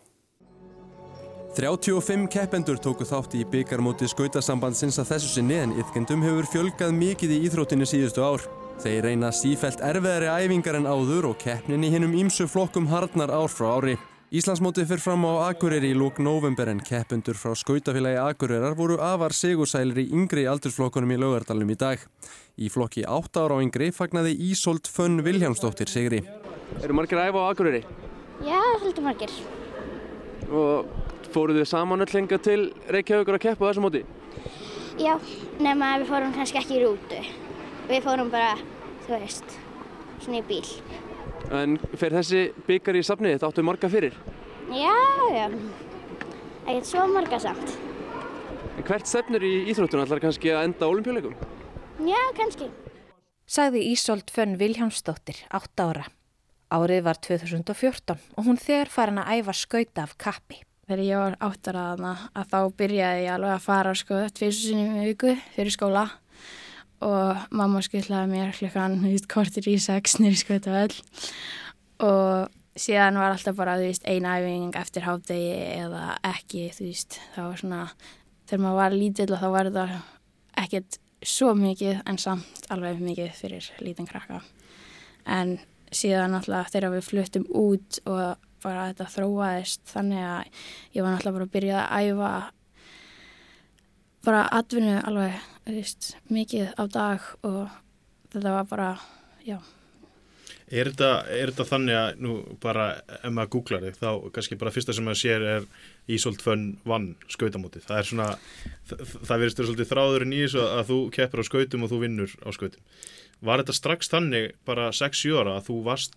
[1.52, 7.34] 35 keppendur tóku þátt í byggarmóti skautasambandsins að þessu sinni en yfkendum hefur fjölgað mikið
[7.36, 8.46] í Íþróttinni síðustu ár.
[8.80, 13.52] Þeir reyna sífælt erfiðari æfingar en áður og keppnin í hinnum ímsu flokkum harnar ár
[13.52, 13.98] frá ári.
[14.32, 19.34] Íslandsmótið fyrir fram á Akureyri í lók november en keppundur frá skautafélagi Akureyrar voru afar
[19.36, 22.00] sigursælir í yngri aldursflokkunum í laugardalum í dag.
[22.56, 26.22] Í flokki 8 ára á yngri fagnaði Ísolt Fönn Viljámsdóttir sigri.
[26.80, 27.82] Eru margir að æfa á Akureyri?
[28.48, 29.36] Já, svolítið margir.
[30.48, 34.04] Og fóruð þið saman öll lenga til Reykjavíkur að keppa á þessu móti?
[34.96, 35.18] Já,
[35.60, 37.20] nema við fórum kannski ekki í rútu.
[37.92, 38.56] Við fórum bara,
[39.04, 39.58] þú veist,
[40.24, 40.64] svona í bíl.
[41.52, 44.14] En fer þessi byggar í safnið þetta áttu marga fyrir?
[44.72, 44.94] Já,
[45.34, 45.46] já.
[46.62, 47.74] Ekkert svo marga samt.
[48.78, 51.36] En hvert stefnur í íþróttuna allar kannski að enda olimpíuleikum?
[52.08, 52.70] Já, kannski.
[53.44, 56.06] Sagði Ísolt Fönn Viljámsdóttir, 8 ára.
[56.72, 60.62] Árið var 2014 og hún þegar farin að æfa skauta af kappi.
[60.88, 65.10] Þegar ég var áttaraðana að þá byrjaði ég alveg að fara sko tviðsum sinni í
[65.10, 66.06] viku fyrir skóla
[67.02, 68.98] og mamma skutlaði mér klukkan
[69.30, 70.96] kortir í sex nýri skauta öll.
[72.02, 77.62] Og síðan var alltaf bara veist, ein æfing eftir hátegi eða ekki veist, það var
[77.62, 77.82] svona
[78.48, 80.00] þegar maður var lítill og þá var þetta
[80.62, 84.40] ekkert svo mikið en samt alveg mikið fyrir lítinn krakka.
[85.26, 85.58] En
[85.92, 91.36] síðan alltaf þegar við fluttum út og bara þetta þróaðist þannig að ég var alltaf
[91.36, 92.32] bara að byrja að æfa
[94.24, 97.70] bara atvinnu alveg veist, mikið á dag og
[98.32, 98.90] þetta var bara,
[99.46, 99.58] já
[100.72, 102.86] Er þetta, þannig að nú bara
[103.18, 105.66] ef maður googlar þig þá kannski bara fyrsta sem maður sér er
[106.08, 107.84] Ísolt Fönn vann skautamótið.
[107.90, 108.28] Það er svona,
[108.88, 112.36] það, það verðist svolítið þráðurinn í þessu að þú keppur á skautum og þú vinnur
[112.40, 112.96] á skautum.
[113.44, 116.16] Var þetta strax þannig bara 6-7 ára að þú varst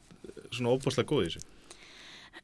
[0.56, 1.46] svona óbúslega góð í þessu?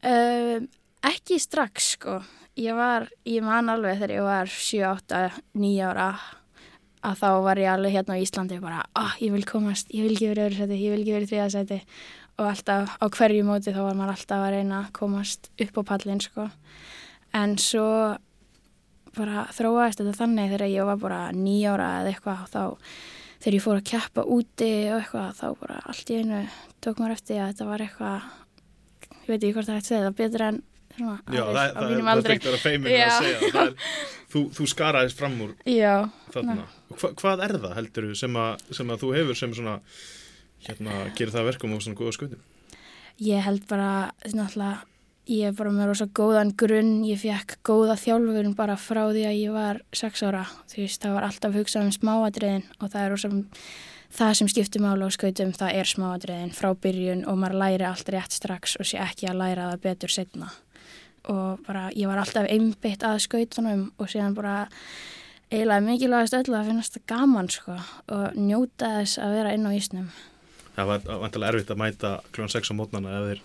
[0.01, 0.67] Uh,
[1.05, 2.19] ekki strax sko.
[2.59, 6.07] Ég var, ég man alveg þegar ég var 7-8-9 ára
[7.01, 10.05] að þá var ég alveg hérna á Íslandi og bara, ah, ég vil komast, ég
[10.05, 11.79] vil ekki verið öðru seti, ég vil ekki verið þriða seti
[12.37, 15.83] og alltaf á hverju móti þá var maður alltaf að reyna að komast upp á
[15.93, 16.49] pallin sko.
[17.37, 17.87] En svo
[19.15, 22.63] bara þróaðist þetta þannig þegar ég var bara nýjára eða eitthvað þá
[23.41, 26.41] þegar ég fór að keppa úti og eitthvað þá bara allt í einu
[26.83, 28.27] tók maður eftir að þetta var eitthvað,
[29.11, 30.61] ég veit ekki hvort það eftir þetta, betur en
[30.97, 32.37] svona Já, aðrir það, á það, mínum það aldri.
[32.41, 33.05] er að feimur Já.
[33.07, 33.73] að segja það er,
[34.33, 35.95] þú, þú skaraðist fram úr Já,
[36.35, 36.65] þarna.
[36.95, 39.75] Hva, hvað er það heldur sem, að- sem að þú hefur sem svona
[40.67, 42.47] hérna, gerir það að verkum og svona góða skautum
[43.21, 43.89] Ég held bara,
[44.25, 44.79] náttúrulega,
[45.29, 49.35] ég er bara með rosa góðan grunn, ég fekk góða þjálfurinn bara frá því að
[49.37, 50.41] ég var sex ára.
[50.71, 53.29] Þú veist, það var alltaf hugsað um smáadriðin og það er rosa,
[54.17, 58.09] það sem skiptir mála á skautum, það er smáadriðin frá byrjun og maður læri allt
[58.15, 60.49] rétt strax og sé ekki að læra það betur setna.
[61.29, 64.55] Og bara, ég var alltaf einbytt að skautunum og síðan bara
[65.51, 67.75] eiginlega mikilvægast öllu að finnast það gaman, sko,
[68.15, 70.07] og njóta þess að vera inn á ísnum.
[70.77, 73.43] Það var vantilega erfitt að mæta kljóðan 6 á mótnana ef þeir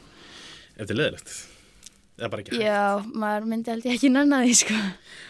[0.76, 1.32] ef þeir leðilegt
[2.16, 2.64] eða bara ekki hægt.
[2.64, 4.76] Já, maður myndi ég ekki nanna því, sko.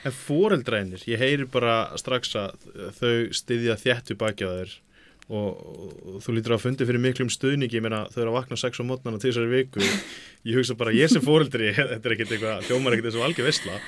[0.06, 2.68] En foreldrænir, ég heyri bara strax að
[3.00, 4.76] þau styðja þjættu baki á þeir
[5.26, 5.62] og,
[6.16, 8.82] og þú lítur að fundi fyrir miklum stuðningi, ég meina þau eru að vakna 6
[8.82, 9.82] á mótnana til þessari viku.
[10.46, 13.50] Ég hugsa bara, ég sem foreldri, þetta er ekkert eitthvað hljómar ekkert eins og algjör
[13.50, 13.80] veistla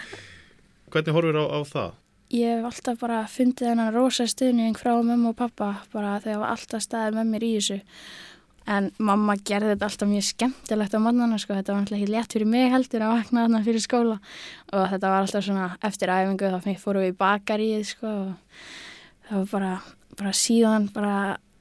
[0.93, 1.91] hvernig horfir á, á það?
[2.29, 6.85] Ég hef alltaf bara fundið hennan rosa stuðning frá mömmu og pappa bara þegar alltaf
[6.85, 7.79] staðið með mér í þessu.
[8.69, 12.35] En mamma gerði þetta alltaf mjög skemmtilegt á mannana sko, þetta var alltaf ekki létt
[12.37, 14.19] fyrir mig heldur að vakna þarna fyrir skóla.
[14.75, 18.35] Og þetta var alltaf svona eftir æfingu þá fórum við í bakaríð sko og
[19.31, 19.73] það var bara,
[20.19, 21.15] bara síðan bara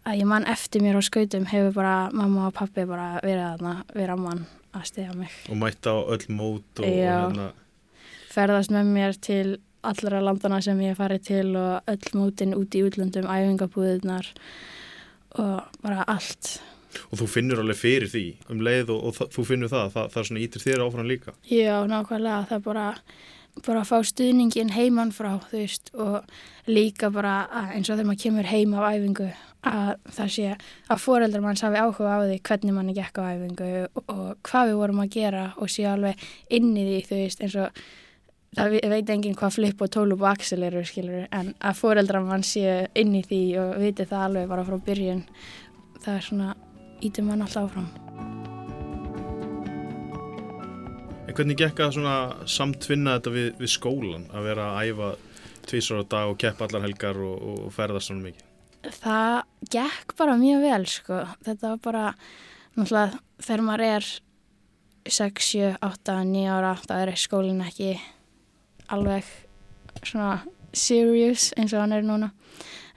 [0.08, 3.74] að ég mann eftir mér á skautum hefur bara mamma og pappi bara verið þarna
[3.93, 4.43] við ramman
[4.76, 5.34] að stiða mig.
[5.52, 7.52] Og mæta á öll mót og, hérna,
[8.34, 12.84] ferðast með mér til allra landana sem ég farið til og öll mótin út í
[12.88, 14.32] útlöndum, æfingabúðunar
[15.38, 16.58] og bara allt.
[17.12, 20.28] og þú finnur alveg fyrir því um leið og, og þú finnur það, það, það
[20.30, 21.34] svona ítir þér áfram líka?
[21.52, 22.86] Já, nákvæmlega, það er bara,
[23.65, 26.26] bara að fá stuðningin heimann frá, þú veist, og
[26.70, 27.36] líka bara
[27.74, 29.30] eins og þegar maður kemur heim af æfingu,
[29.67, 30.50] að það sé
[30.93, 34.70] að foreldrar manns hafi áhuga á því hvernig manni gekk á æfingu og, og hvað
[34.72, 37.82] við vorum að gera og sé alveg inn í því, þú veist, eins og
[38.58, 42.24] það ve- veit enginn hvað flip og tólub og axel eru, skilur, en að foreldrar
[42.26, 45.26] mann sé inn í því og viti það alveg bara frá byrjun,
[46.06, 46.54] það er svona,
[47.04, 48.57] ítum mann alltaf áfram.
[51.38, 51.97] Hvernig gekk að
[52.50, 55.10] samtvinna þetta við, við skólan að vera að æfa
[55.69, 58.45] tvísar á dag og keppa allar helgar og, og ferðast svona mikið?
[58.97, 59.36] Það
[59.76, 61.19] gekk bara mjög vel sko.
[61.45, 62.04] Þetta var bara,
[62.73, 64.10] náttúrulega þegar maður er
[65.13, 67.93] 6, 7, 8, 9 ára þá er skólinn ekki
[68.97, 69.30] alveg
[70.02, 70.39] svona
[70.73, 72.32] serious eins og hann er núna.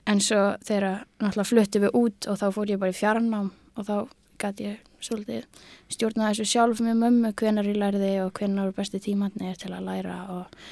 [0.09, 3.85] En svo þegar náttúrulega fluttum við út og þá fór ég bara í fjarnám og
[3.85, 3.95] þá
[4.41, 9.01] gæti ég svolítið stjórna þessu sjálf með mömmu hvenar ég lærði og hvenar eru besti
[9.03, 10.63] tímatnir til að læra og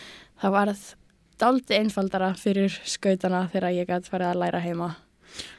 [0.42, 0.88] það varð
[1.40, 4.90] daldi einfaldara fyrir skautana þegar ég gæti farið að læra heima.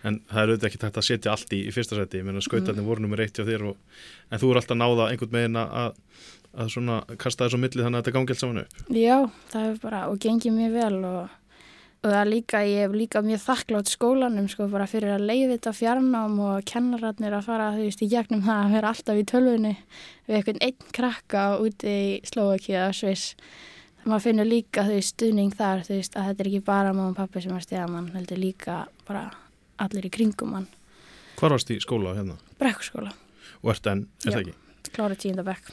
[0.04, 2.42] En það er auðvitað ekki tægt að setja allt í, í fyrsta seti, ég meina
[2.44, 6.00] skautarnir voru nummer eitt hjá þér og, en þú er alltaf náða einhvern megin að,
[6.50, 8.80] að svona kasta þessu á milli þannig að þetta gangi allt saman upp.
[8.98, 9.16] Já,
[9.52, 11.36] það hefur bara, og gengið mjög vel og,
[12.00, 15.50] og það er líka, ég hef líka mjög þakklátt skólanum sko bara fyrir að leiði
[15.54, 19.26] þetta fjarnám og kennararnir að fara, þú veist, í gegnum það að vera alltaf í
[19.28, 19.74] tölvunni
[20.28, 23.34] við einhvern einn krakka úti í Slovakíu eða Sviss.
[24.00, 27.12] Það maður finnur líka, veist, stuðning þar, þú veist, að þetta er ekki bara mamma
[27.12, 29.26] og pappi sem er stiða mann, heldur líka bara
[29.84, 30.70] allir í kringum mann.
[31.36, 32.40] Hvar varst í skóla hérna?
[32.60, 33.12] Brekkurskóla,
[33.60, 34.40] Og ert enn, er það Já.
[34.46, 34.56] ekki?
[34.90, 35.68] klára tíundabekk.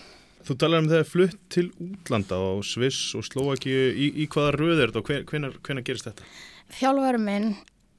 [0.48, 4.78] Þú talar um þegar flutt til útlanda á Sviss og Slovakíu, í, í hvaða röð
[4.80, 6.28] er þetta og hvenar, hvenar gerist þetta?
[6.78, 7.48] Þjálfari minn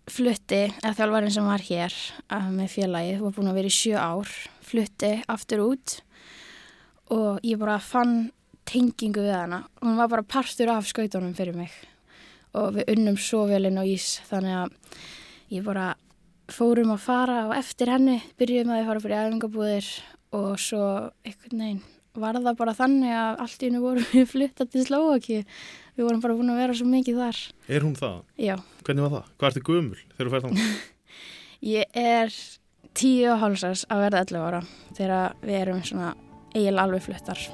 [0.08, 1.96] flutti, eða þjálfarin sem var hér
[2.32, 4.32] uh, með félagið, var búin að vera í sjö ár,
[4.64, 5.98] flutti aftur út
[7.12, 8.16] og ég bara fann
[8.68, 9.60] tengingu við hana.
[9.84, 11.76] Hún var bara partur af skautunum fyrir mig
[12.56, 14.96] og við unnum svo vel inn á ís þannig að
[15.58, 15.90] ég bara
[16.48, 19.94] fórum að fara og eftir henni byrjuðum að ég fara fyrir æfingabúðir
[20.40, 20.84] og svo
[21.28, 21.86] einhvern veginn
[22.22, 25.40] var það bara þannig að allt í hennu vorum við fluttað til Slovaki.
[25.98, 27.42] Við vorum bara búin að vera svo mikið þar.
[27.68, 28.18] Er hún það?
[28.38, 28.54] Já.
[28.86, 29.30] Hvernig var það?
[29.38, 30.72] Hvað ertu gömul þegar þú færð þannig?
[31.74, 32.34] Ég er
[32.98, 34.60] tíu og hálsars að verða 11 ára
[34.98, 36.12] þegar við erum svona
[36.54, 37.48] eiginlega alveg fluttar.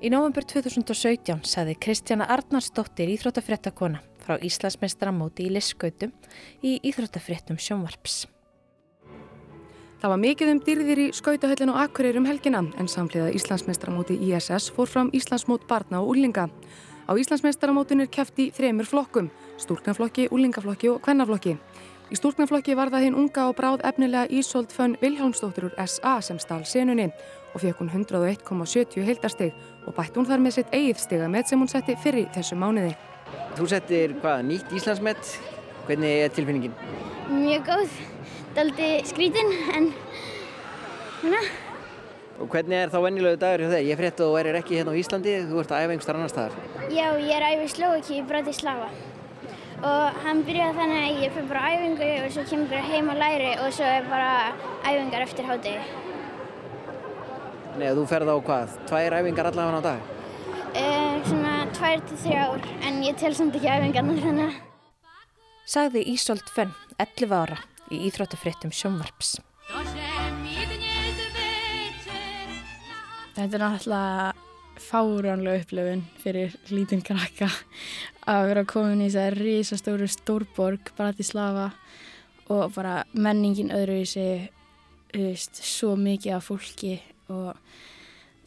[0.00, 6.12] Í november 2017 saði Kristjana Arnarsdóttir íþróttafréttakona frá Íslandsmeistaramóti í Lisskautum
[6.64, 8.22] í íþróttafréttum sjónvarps.
[10.00, 14.70] Það var mikið um dyrðir í skautahöllin og akkurir um helgina en samhliða Íslandsmeistaramóti ISS
[14.72, 16.46] fór fram Íslandsmót barna og úlinga.
[17.04, 19.28] Á Íslandsmeistaramótinu er keft í þremur flokkum,
[19.60, 21.52] stúrknaflokki, úlingaflokki og kvennaflokki.
[22.08, 26.40] Í stúrknaflokki var það hinn unga og bráð efnilega Ísolt Fönn Vilhjálmsdóttir úr SA sem
[26.40, 27.10] stál senunni
[27.52, 29.52] og fekk hún 101,70 heildastig
[29.84, 32.96] og bætt hún þar með sitt eigið stiga með sem hún setti fyrir þessu mánuði.
[33.58, 35.36] Þú settir hvað, nýtt Íslandsmet,
[35.84, 36.74] hvernig er tilfinningin?
[37.30, 38.00] Mjög góð,
[38.56, 39.90] daldi skrítin en
[41.22, 41.42] hérna,
[42.40, 43.86] Og hvernig er þá vennilegu dagur hjá þeir?
[43.90, 46.20] Ég frétti að þú erir ekki hérna á Íslandi, þú ert að æfa einhver starf
[46.20, 46.54] annar staðar.
[46.88, 48.86] Já, ég er æfið Slovaki í Bratislava
[49.80, 53.10] og hann byrjaði þannig að ég fyrir bara á æfingu og svo kemur bara heim
[53.12, 54.32] og læri og svo er bara
[54.84, 55.84] æfingar eftir hádegi.
[57.80, 58.74] Nei, þú ferð á hvað?
[58.88, 60.00] Tvær æfingar allavega á dag?
[60.70, 64.60] Uh, svona tvær til þrjár en ég tel samt ekki æfingarnar þannig.
[65.68, 69.38] Sagði Ísolt Fönn, 11 ára, í Íþróttafréttum sjónvarps.
[73.34, 74.32] Þetta er náttúrulega
[74.80, 77.50] fáránlega upplöfun fyrir lítinn krakka
[78.28, 81.70] að vera komin í þessari risastóru stórborg, Bratislava
[82.50, 84.50] og bara menningin öðruvísi,
[85.14, 86.96] veist, svo mikið af fólki
[87.30, 87.54] og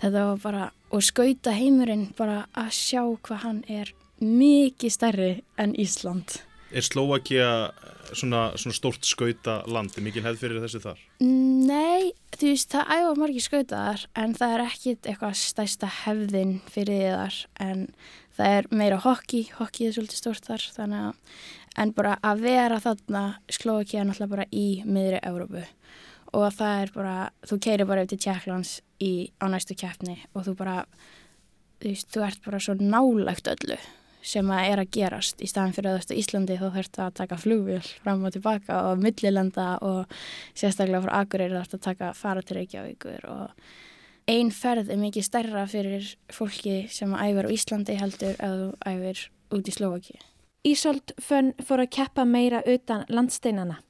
[0.01, 5.75] þetta var bara, og skauta heimurinn bara að sjá hvað hann er mikið stærri en
[5.79, 6.39] Ísland.
[6.73, 7.71] Er Slovakia
[8.11, 11.03] svona, svona stórt skauta land, er mikil hefð fyrir þessu þar?
[11.23, 17.05] Nei, þú veist, það æfa margir skautaðar en það er ekkit eitthvað stæsta hefðin fyrir
[17.15, 17.39] þar.
[17.63, 17.85] En
[18.37, 21.39] það er meira hokki, hokki er svolítið stórt þar þannig að,
[21.83, 25.65] en bara að vera þarna er náttúrulega bara í miðri Európu
[26.33, 30.55] og það er bara, þú keirir bara eftir Tjekklands í, á næstu keppni og þú
[30.57, 30.79] bara,
[31.81, 33.77] þú veist, þú ert bara svo nálægt öllu
[34.23, 37.81] sem að er að gerast í staðan fyrir að Íslandi þá þurft að taka flugvél
[37.83, 40.19] fram og tilbaka og millilenda og
[40.55, 43.65] sérstaklega frá Akureyri þarf að taka fara til Reykjavíkur og
[44.31, 48.69] ein ferð er mikið stærra fyrir fólki sem að æfir á Íslandi heldur að þú
[48.93, 50.15] æfir út í Slovaki.
[50.63, 53.81] Ísolt Fönn fór að keppa meira utan landsteinana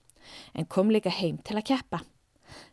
[0.57, 2.01] en kom líka heim til að keppa.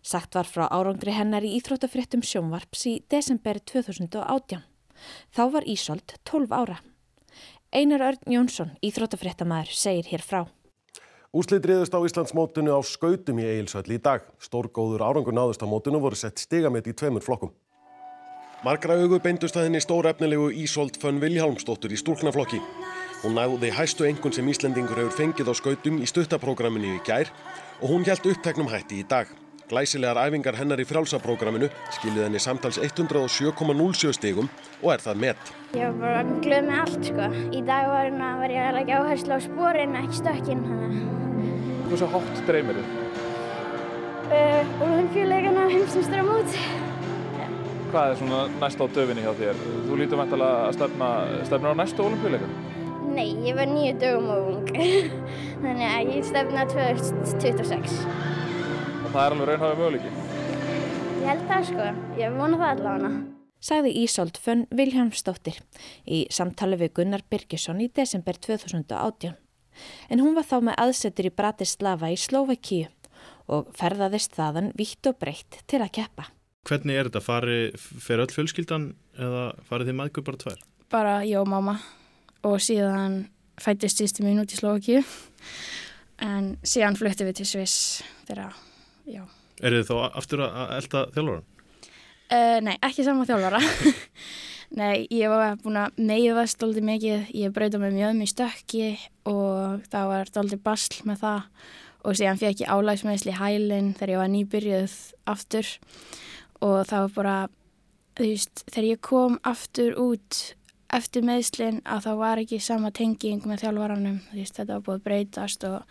[0.02, 4.64] Sagt var frá árangri hennar í Íþróttafréttum sjónvarps í desember 2018.
[5.36, 6.80] Þá var Ísolt 12 ára.
[7.70, 10.40] Einar Örn Jónsson, íþróttafréttamaður, segir hér frá.
[11.30, 14.24] Úslit riðust á Íslandsmótinu á skautum í Egilsvöll í dag.
[14.42, 17.52] Stórgóður árangur náðust á mótinu voru sett stigamett í tveimur flokkum.
[18.66, 22.58] Margra augu beindust að henni stór efnilegu Ísolt Fönn Vilhjálmsdóttur í stúlknaflokki.
[23.22, 27.30] Hún næði hæstu engun sem Íslendingur hefur fengið á skautum í stuttaprógraminu í gær
[27.78, 29.30] og hún hjælt uppteknum hætti í dag.
[29.70, 34.48] Glæsilegar æfingar hennar í frjálsaprógraminu skiluð henni samtals 107,07 stigum
[34.82, 35.52] og er það met.
[35.78, 37.28] Ég var bara glöð með allt sko.
[37.54, 40.64] Í dag var, hérna, var ég leggja áherslu á spórin, ekki stökkinn.
[41.86, 42.96] Hversu hátt dreymir þið?
[44.30, 46.58] Uh, Olimpíuleikana heimsumstur á mót.
[47.94, 49.64] Hvað er svona næst á döfinni hjá þér?
[49.86, 51.14] Þú lítur mæntalega að stefna,
[51.46, 52.50] stefna á næstu olimpíuleika?
[53.10, 54.68] Nei, ég var nýju dögum og ung.
[55.62, 58.39] Þannig að ég stefna 2026.
[59.10, 60.10] Og það er alveg raunhafið möguleiki?
[61.18, 61.86] Ég held það sko.
[62.14, 63.08] Ég vona það allavega.
[63.66, 65.58] Sagði Ísolt Fönn Viljámsdóttir
[66.06, 69.34] í samtali við Gunnar Birgisson í desember 2018.
[70.14, 72.86] En hún var þá með aðsetur í Bratislava í Slovakíu
[73.50, 76.30] og ferðaðist þaðan vitt og breytt til að keppa.
[76.70, 77.26] Hvernig er þetta?
[77.26, 80.64] Fari, fer öll fjölskyldan eða farið þið maður bara tvær?
[80.86, 81.80] Bara ég og mamma
[82.46, 83.24] og síðan
[83.58, 85.02] fættist sýstum mín út í Slovakíu
[86.22, 88.54] en síðan fluttum við til Sviss þegar,
[89.10, 89.24] já.
[89.60, 91.48] Er þið þá aftur að elda þjálfóran?
[92.30, 93.60] Uh, nei, ekki saman þjálfara.
[94.80, 97.30] nei, ég var búin að meiðast doldið mikið.
[97.42, 98.88] Ég brauði með mjög mjög stökki
[99.28, 101.48] og það var doldið basl með það
[102.00, 104.94] og síðan fekk ég álægsmeðsli hælinn þegar ég var nýbyrjuð
[105.28, 105.72] aftur
[106.64, 107.34] og það var bara,
[108.16, 110.40] þú veist, þegar ég kom aftur út
[110.90, 114.20] eftir meðslinn að það var ekki sama tenging með þjálfvaranum.
[114.32, 115.84] Þetta var búin að breytast og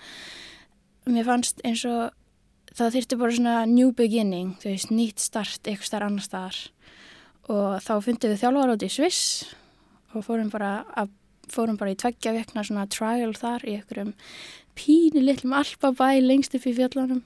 [1.10, 2.16] mér fannst eins og
[2.80, 6.60] það þurfti bara svona new beginning, þú veist, nýtt start eitthvað starf annar staðar
[7.50, 9.24] og þá fundum við þjálfar út í Sviss
[10.14, 11.10] og fórum bara, að,
[11.50, 14.14] fórum bara í tveggja vekna svona trial þar í einhverjum
[14.80, 17.24] pínu litlum alpabæ lengst upp í fjallanum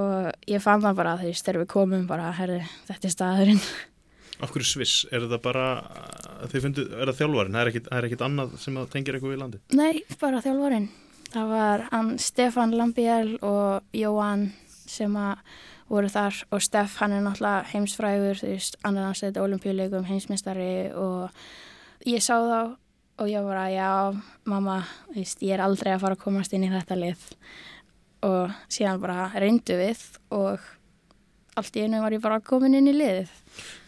[0.00, 3.60] og ég fann það bara, veist, þegar við komum bara, herri, þetta er staðurinn.
[4.42, 5.04] Af hverju Sviss?
[5.14, 5.66] Er það bara,
[6.50, 7.54] þau fundu, er það þjálfarin?
[7.54, 9.60] Það er ekkit, er ekkit annað sem tengir eitthvað við landi?
[9.78, 10.88] Nei, bara þjálfarin.
[11.30, 11.84] Það var
[12.22, 14.48] Stefan Lambiel og Jóhann
[14.90, 15.42] sem að
[15.90, 21.28] voru þar og Steff hann er náttúrulega heimsfrægur þú veist, hans þetta olimpíuleikum heimsmyndstari og
[22.08, 22.76] ég sá þá
[23.20, 23.90] og ég var að já
[24.50, 27.26] mamma, þú veist, ég er aldrei að fara að komast inn í þetta lið.
[28.26, 30.00] Og síðan bara reyndu við
[30.34, 30.64] og
[31.60, 33.32] allt í einu var ég bara komin inn í liðið.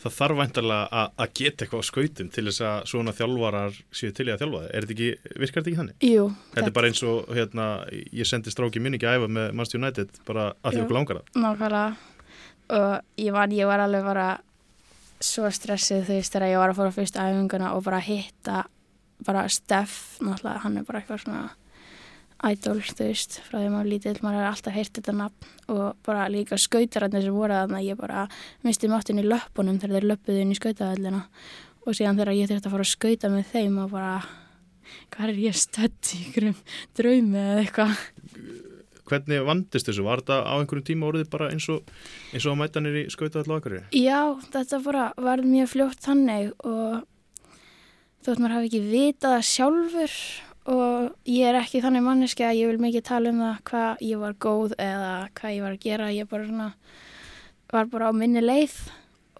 [0.02, 4.28] Það þarf væntalega að geta eitthvað á skautum til þess að svona þjálfarar séu til
[4.28, 5.08] í að þjálfa þetta ekki,
[5.42, 6.06] virkar þetta ekki þannig?
[6.06, 6.26] Jú.
[6.54, 7.68] Þetta er bara eins og, hérna,
[8.20, 11.42] ég sendi stráki minni ekki að æfa með Manchester United, bara allir okkur langar það.
[11.42, 11.86] Nákvæmlega.
[12.76, 14.30] Og ég var, ég var alveg bara
[15.22, 18.64] svo stressið veist þegar ég var að fóra fyrst æfinguna og bara hitta
[19.24, 21.44] bara Steff, náttúrulega hann er bara eitthvað svona
[22.44, 26.26] idol, þú veist, frá því maður lítill, maður er alltaf heyrt þetta nafn og bara
[26.32, 28.26] líka skautararnir sem voru þarna, ég bara
[28.66, 31.22] misti máttin í löppunum þegar þeir löppuðu inn í skautahöllina
[31.86, 34.12] og síðan þegar ég þurfti að fara að skauta með þeim og bara,
[35.14, 36.56] hvað er ég stödd í ykkurum
[36.98, 38.06] draumi eða eitthvað.
[39.06, 40.02] Hvernig vandist þessu?
[40.02, 41.92] Var þetta á einhverjum tíma orðið bara eins og,
[42.34, 43.84] eins og að mæta nýri skautahöll á akkurri?
[43.94, 44.20] Já,
[44.50, 47.06] þetta bara var mjög fljótt þannig og
[48.26, 50.18] þótt maður hafi ekki vitað sjálfur
[50.66, 54.22] og ég er ekki þannig manneski að ég vil mikið tala um það hvað ég
[54.22, 56.12] var góð eða hvað ég var að gera.
[56.14, 56.68] Ég bara svona,
[57.72, 58.76] var bara á minni leið.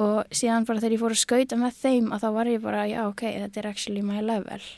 [0.02, 2.84] Og síðan bara þegar ég fór að skauta með þeim að þá var ég bara
[2.90, 4.68] já ok, þetta er actually my level.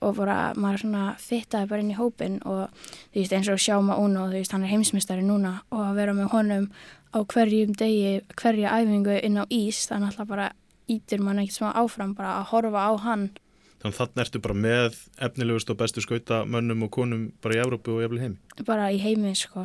[0.00, 2.68] Og bara maður svona fittaði bara inn í hópin og
[3.10, 5.58] þú veist eins og Sjáma Uno, þú veist hann er heimsmystari núna.
[5.72, 6.70] Og að vera með honum
[7.10, 10.50] á hverjum degi, hverja æfingu inn á ís þannig að það bara
[10.90, 13.30] ítur mann ekkert smá áfram bara að horfa á hann
[13.80, 17.60] Þannig að þannig ertu bara með efnilegust og bestu skauta mönnum og konum bara í
[17.62, 18.64] Európu og jafnvel heimi?
[18.68, 19.64] Bara í heimi, sko.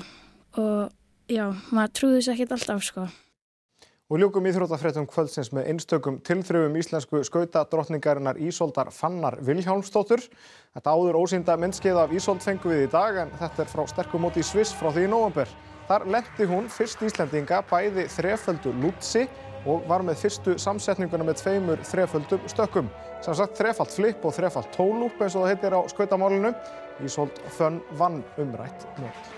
[0.61, 3.07] Og já, maður trúði þess ekkert alltaf, sko.
[4.05, 10.21] Og ljúkum íþrótafréttum kvöldsins með einstökum tilþröfum íslensku skauta drottningarinnar Ísoldar Fannar Vilhjálmsdóttur.
[10.77, 14.43] Þetta áður ósýnda myndskeið af Ísold fengu við í dag en þetta er frá sterkumóti
[14.43, 15.49] í Sviss frá því í nóvambur.
[15.89, 19.25] Þar lendi hún fyrst Íslendinga bæði þreföldu lútsi
[19.65, 22.91] og var með fyrstu samsetninguna með tveimur þreföldum stökkum.
[23.25, 26.53] Sem sagt þrefald flip og þrefald tólúp eins og það heitir á skautamálinu.
[27.03, 29.33] Ísold Fönn vann umrætt mót.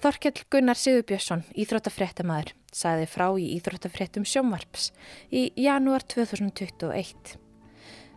[0.00, 4.88] Þorkell Gunnar Sigurbjörnsson, íþróttafréttamaður, sagði frá í Íþróttafréttum sjómvarps
[5.28, 7.36] í janúar 2021.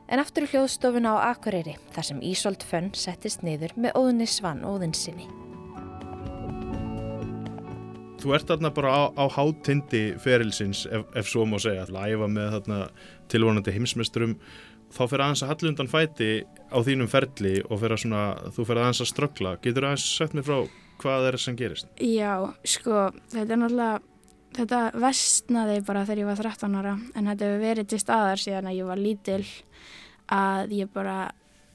[0.08, 4.64] En aftur í hljóðstofuna á Akureyri þar sem Ísold Fönn settist niður með óðunni Svann
[4.64, 5.43] óðinsinni.
[8.24, 12.30] Þú ert þarna bara á, á hátindi ferilsins ef, ef svo má segja, að æfa
[12.32, 12.78] með þarna
[13.34, 14.38] tilvonandi heimsmeisturum
[14.94, 16.30] þá fyrir aðeins að hallundan fæti
[16.72, 18.24] á þínum ferli og fyrir að svona,
[18.56, 19.54] þú fyrir aðeins að ströggla.
[19.66, 20.58] Getur aðeins sett mér frá
[21.04, 21.92] hvað er það sem gerist?
[22.00, 22.32] Já,
[22.64, 24.02] sko, þetta er náttúrulega,
[24.56, 28.70] þetta vestnaði bara þegar ég var 13 ára en þetta hefur verið til staðar síðan
[28.72, 29.42] að ég var lítil
[30.32, 31.18] að ég bara,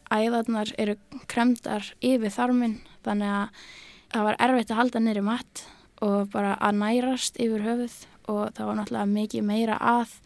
[0.09, 0.97] æðarnar eru
[1.29, 3.67] kremdar yfir þarminn þannig að
[4.15, 5.69] það var erfitt að halda nýri matt
[6.05, 7.97] og bara að nærast yfir höfuð.
[8.29, 10.19] Og það var náttúrulega mikið meira að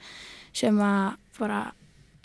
[0.53, 1.61] sem að bara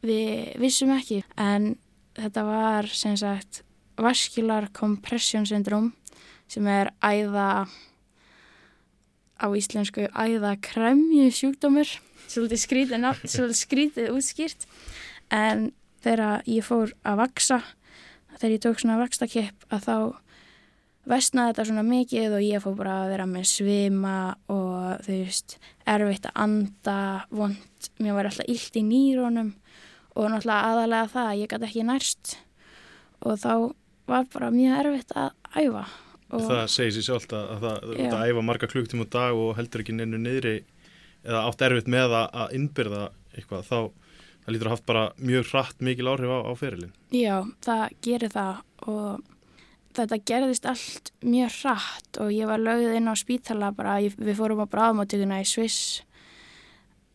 [0.05, 1.21] við vissum ekki.
[1.37, 1.75] En
[2.17, 3.61] þetta var sem sagt
[3.97, 5.91] vascular compression syndrom
[6.47, 7.67] sem er æða
[9.37, 11.89] á íslensku æða kremju sjúkdómur.
[12.27, 14.65] Svolítið skrítið, svolítið skrítið útskýrt.
[15.31, 15.71] En
[16.03, 17.61] þegar ég fór að vaksa
[18.37, 19.97] þegar ég tók svona vakstakepp að þá
[21.07, 24.17] vestnaði þetta svona mikið og ég fór bara að vera með svima
[24.51, 26.97] og þú veist, erfitt að anda,
[27.31, 29.53] vond, mér var alltaf illt í nýrónum
[30.17, 32.33] og náttúrulega aðalega það að ég gæti ekki nærst
[33.25, 33.53] og þá
[34.07, 35.85] var bara mjög erfitt að æfa.
[36.27, 38.09] Og það segir sér sjálft að, að það já.
[38.09, 40.57] að æfa marga klukktíma á dag og heldur ekki neinu niðri
[41.27, 43.79] eða átt erfitt með að innbyrða eitthvað, þá
[44.43, 46.93] það lítur að haft bara mjög hratt mikil áhrif á, á ferilin.
[47.15, 49.25] Já, það gerir það og
[49.97, 54.63] þetta gerðist allt mjög hratt og ég var lögð inn á spítala bara, við fórum
[54.63, 56.03] á bráðmáttökuna í Sviss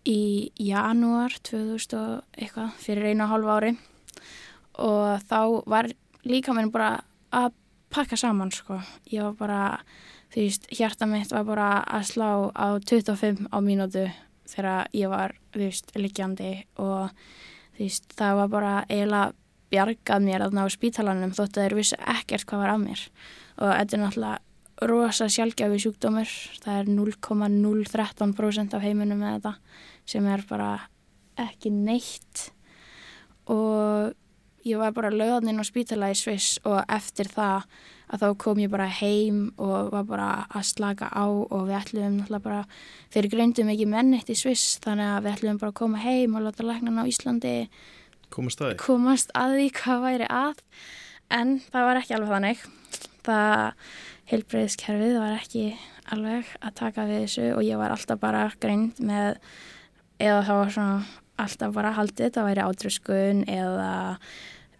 [0.08, 3.72] í janúar 2000 og eitthvað fyrir einu og hálfu ári.
[4.82, 5.40] Og þá
[5.70, 5.90] var
[6.26, 6.96] líka mér bara
[7.30, 7.52] að
[7.92, 8.80] pakka saman sko,
[9.12, 9.62] ég var bara
[10.32, 14.06] þú veist, hjarta mitt var bara að slá á 25 á mínútu
[14.48, 17.12] þegar ég var, þú veist, liggjandi og
[17.76, 19.32] þú veist, það var bara eiginlega
[19.72, 23.04] bjargað mér að ná spítalanum þótt að þeir vissi ekkert hvað var af mér.
[23.58, 26.32] Og þetta er náttúrulega rosa sjálfgjafi sjúkdómur.
[26.62, 29.54] Það er 0,013% af heiminum með þetta
[30.12, 30.72] sem er bara
[31.40, 32.50] ekki neitt.
[33.50, 34.12] Og
[34.66, 37.66] ég var bara löðaninn á spítala í Sviss og eftir það
[38.12, 42.18] að þá kom ég bara heim og var bara að slaka á og við ætlum
[42.20, 42.60] náttúrulega bara,
[43.14, 46.46] þeir greindum ekki mennitt í Sviss þannig að við ætlum bara að koma heim og
[46.46, 47.56] láta læknan á Íslandi
[48.34, 50.62] komast að komast að því hvað væri að
[51.32, 52.62] en það var ekki alveg þannig.
[53.22, 53.64] Það
[54.32, 55.66] heilbreyðskerfið var ekki
[56.12, 59.38] alveg að taka við þessu og ég var alltaf bara greind með
[60.22, 63.92] eða það var svona alltaf bara haldið það væri átröskun eða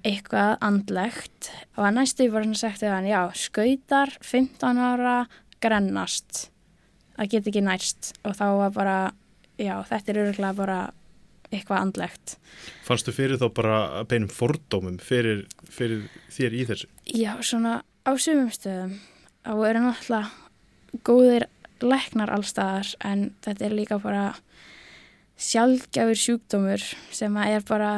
[0.03, 1.51] eitthvað andlegt.
[1.77, 5.16] Og að næstu var svona sagt eða já, skautar 15 ára
[5.62, 6.49] grennast.
[7.16, 8.99] Það get ekki næst og þá var bara
[9.61, 10.81] já, þetta er öruglega bara
[11.53, 12.37] eitthvað andlegt.
[12.87, 13.79] Fannstu fyrir þá bara
[14.09, 16.91] beinum fordómum fyrir, fyrir þér í þessu?
[17.13, 18.97] Já, svona á sumum stöðum.
[19.43, 21.49] Það eru náttúrulega góðir
[21.83, 24.27] læknar allstaðar en þetta er líka bara
[25.43, 26.85] sjálfgjafur sjúkdómur
[27.15, 27.93] sem er bara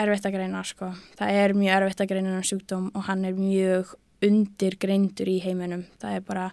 [0.00, 0.92] erfitt að greina sko.
[1.18, 3.94] Það er mjög erfitt að greina um sjúkdóm og hann er mjög
[4.24, 5.86] undirgreindur í heiminum.
[6.00, 6.48] Það er bara,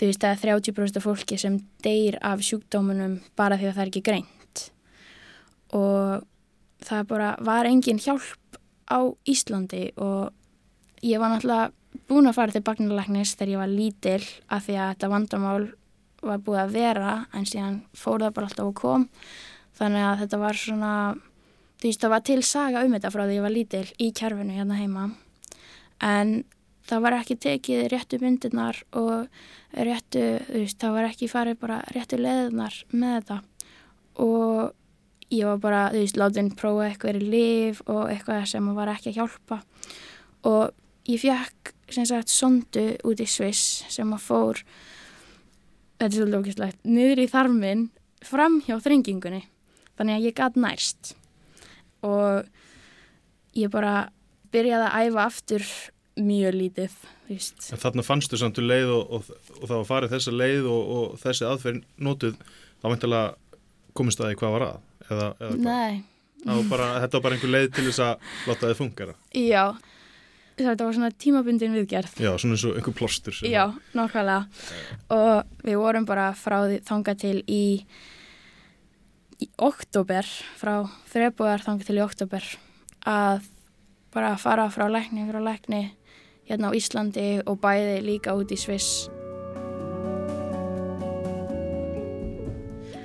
[0.00, 3.92] þú veist, það er 30% fólki sem deyr af sjúkdómunum bara því að það er
[3.92, 4.41] ekki greint.
[5.76, 6.24] Og
[6.82, 8.58] það bara var engin hjálp
[8.90, 10.32] á Íslandi og
[11.02, 11.72] ég var náttúrulega
[12.08, 15.64] búin að fara til bagnalæknis þegar ég var lítil af því að þetta vandamál
[16.22, 19.06] var búið að vera en síðan fór það bara alltaf og kom.
[19.78, 20.94] Þannig að þetta var svona
[21.82, 24.56] þú veist það var til saga um þetta frá því ég var lítil í kjærfinu
[24.56, 25.08] hérna heima.
[26.02, 26.42] En
[26.86, 29.26] það var ekki tekið réttu myndirnar og
[29.72, 33.38] réttu, þú veist, það var ekki farið bara réttu leðunar með þetta.
[34.22, 34.72] Og
[35.32, 39.12] ég var bara, þú veist, látin prófa eitthvað í liv og eitthvað sem var ekki
[39.12, 39.60] að hjálpa.
[40.48, 44.62] Og ég fekk sem sagt sondu út í Sviss sem að fór
[46.00, 47.88] þetta er svolítið ógæslegt, niður í þarminn
[48.26, 49.44] fram hjá þrengingunni.
[49.98, 51.12] Þannig að ég gæt nærst.
[52.02, 52.46] Og
[53.58, 54.10] ég bara
[54.52, 55.66] byrjaði að æfa aftur
[56.18, 56.96] mjög lítið
[57.80, 59.28] þarna fannstu samt um leið og, og,
[59.60, 62.34] og það var farið þessa leið og, og þessi aðferð notuð
[62.82, 63.60] þá mæntilega
[63.96, 64.80] komist það í hvað var að
[65.10, 66.02] eða, eða Nei.
[66.42, 69.64] Var bara, Þetta var bara einhver leið til þess að láta þið fungera Já,
[70.58, 72.16] þetta var svona tímabundin viðgerð.
[72.22, 74.42] Já, svona eins og einhver plóstur Já, nokkvæmlega
[75.14, 77.62] og við vorum bara frá því þanga til í
[79.42, 80.26] í oktober
[80.58, 80.76] frá
[81.10, 82.44] februar þanga til í oktober
[83.08, 83.48] að
[84.14, 85.82] bara fara frá lækni frá lækni
[86.50, 89.08] hérna á Íslandi og bæði líka út í Sviss.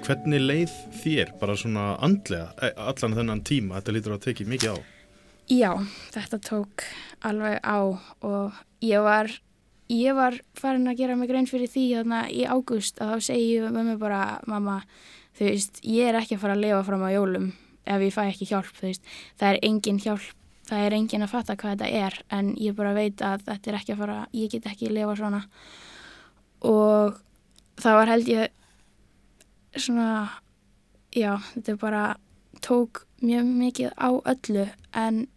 [0.08, 3.82] Hvernig leið þér bara svona andlega e, allan þennan tíma?
[3.82, 4.78] Þetta lítur að tekið mikið á.
[5.51, 5.72] Já,
[6.14, 6.86] þetta tók
[7.28, 7.80] alveg á
[8.24, 9.28] og ég var,
[9.91, 13.51] ég var farin að gera mig grein fyrir því þarna í águst að þá segi
[13.58, 14.80] ég með mig bara, mamma,
[15.36, 17.51] þú veist, ég er ekki að fara að lifa fram á jólum
[17.84, 20.34] ef ég fæ ekki hjálp, þú veist, það er engin hjálp
[20.68, 23.80] það er engin að fatta hvað þetta er en ég bara veit að þetta er
[23.80, 25.41] ekki að fara ég get ekki að lifa svona
[26.68, 27.20] og
[27.80, 28.53] það var held ég
[29.82, 30.09] svona
[31.15, 32.03] já, þetta er bara
[32.63, 35.28] tók mjög mikið á öllu en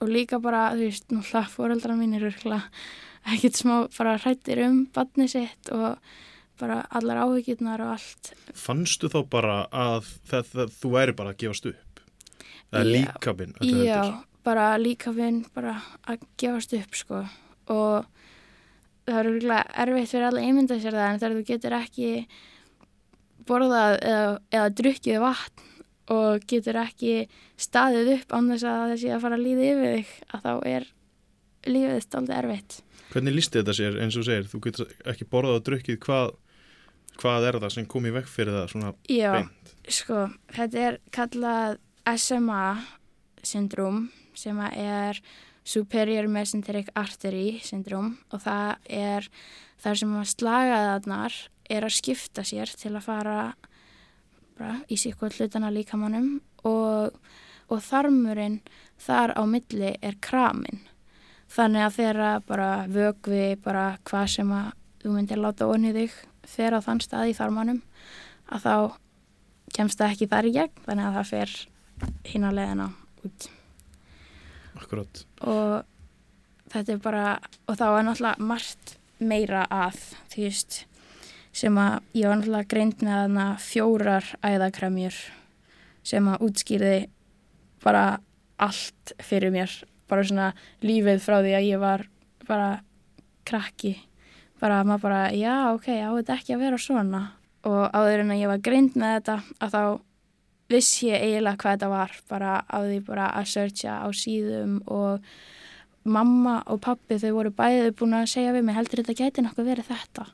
[0.00, 5.28] og líka bara, þú veist, náttúrulega fóreldra mín er ekkert smá bara hrættir um badni
[5.28, 5.98] sitt og
[6.60, 8.32] bara allar áhugirnar og allt.
[8.56, 12.02] Fannstu þá bara að það, það, þú væri bara að gefast upp?
[12.70, 14.02] Það er líka minn Já,
[14.46, 15.76] bara líka vinn bara
[16.08, 17.22] að gefast upp sko.
[17.72, 18.08] Og
[19.08, 22.10] það er úrlega erfitt fyrir alla einmynda sér það en þegar þú getur ekki
[23.50, 25.66] borðað eða, eða drukkið vatn
[26.10, 27.14] og getur ekki
[27.60, 30.52] staðið upp án þess að það sé að fara að líða yfir þig að þá
[30.70, 30.86] er
[31.70, 32.78] lífið stálta erfitt.
[33.10, 34.48] Hvernig lísti þetta sér eins og segir?
[34.50, 36.32] Þú getur ekki borðað og drukkið hvað,
[37.20, 39.74] hvað er það sem kom í vekk fyrir það svona Já, beint?
[39.74, 40.24] Já, sko,
[40.56, 41.78] þetta er kallað
[42.16, 42.64] SMA
[43.46, 44.04] syndróm
[44.38, 45.20] sem er
[45.70, 49.28] Superior Mesenteric Artery syndróm og það er
[49.80, 51.36] þar sem að slagaðarnar
[51.70, 53.36] er að skipta sér til að fara
[54.58, 57.16] bara, í síkvæð hlutana líkamannum og,
[57.70, 58.60] og þarmurinn
[59.00, 60.82] þar á milli er kramin
[61.50, 66.18] þannig að þeirra bara vögvi bara hvað sem að þú myndir láta onni þig
[66.50, 67.80] fer á þann stað í þarmannum
[68.50, 68.74] að þá
[69.74, 71.56] kemst það ekki þar í gegn þannig að það fer
[72.30, 72.92] hinn að leðina
[73.24, 73.50] út
[74.80, 75.24] Akkurát.
[75.44, 75.84] Og
[76.72, 77.24] þetta er bara,
[77.68, 79.98] og þá er náttúrulega margt meira að,
[80.32, 80.78] þú veist,
[81.52, 85.16] sem að ég var náttúrulega greint með þarna fjórar æðakremjur
[86.06, 86.98] sem að útskýrði
[87.84, 88.04] bara
[88.60, 89.72] allt fyrir mér,
[90.10, 90.50] bara svona
[90.84, 92.06] lífið frá því að ég var
[92.48, 92.70] bara
[93.48, 93.94] krakki,
[94.60, 97.22] bara maður bara, já, ok, á þetta ekki að vera svona?
[97.68, 99.82] Og áður en að ég var greint með þetta að þá
[100.70, 102.12] viss ég eiginlega hvað þetta var.
[102.30, 105.24] Bara á því bara að searcha á síðum og
[106.08, 109.68] mamma og pappi þau voru bæðið búin að segja við mig heldur þetta gæti nokkuð
[109.68, 110.28] verið þetta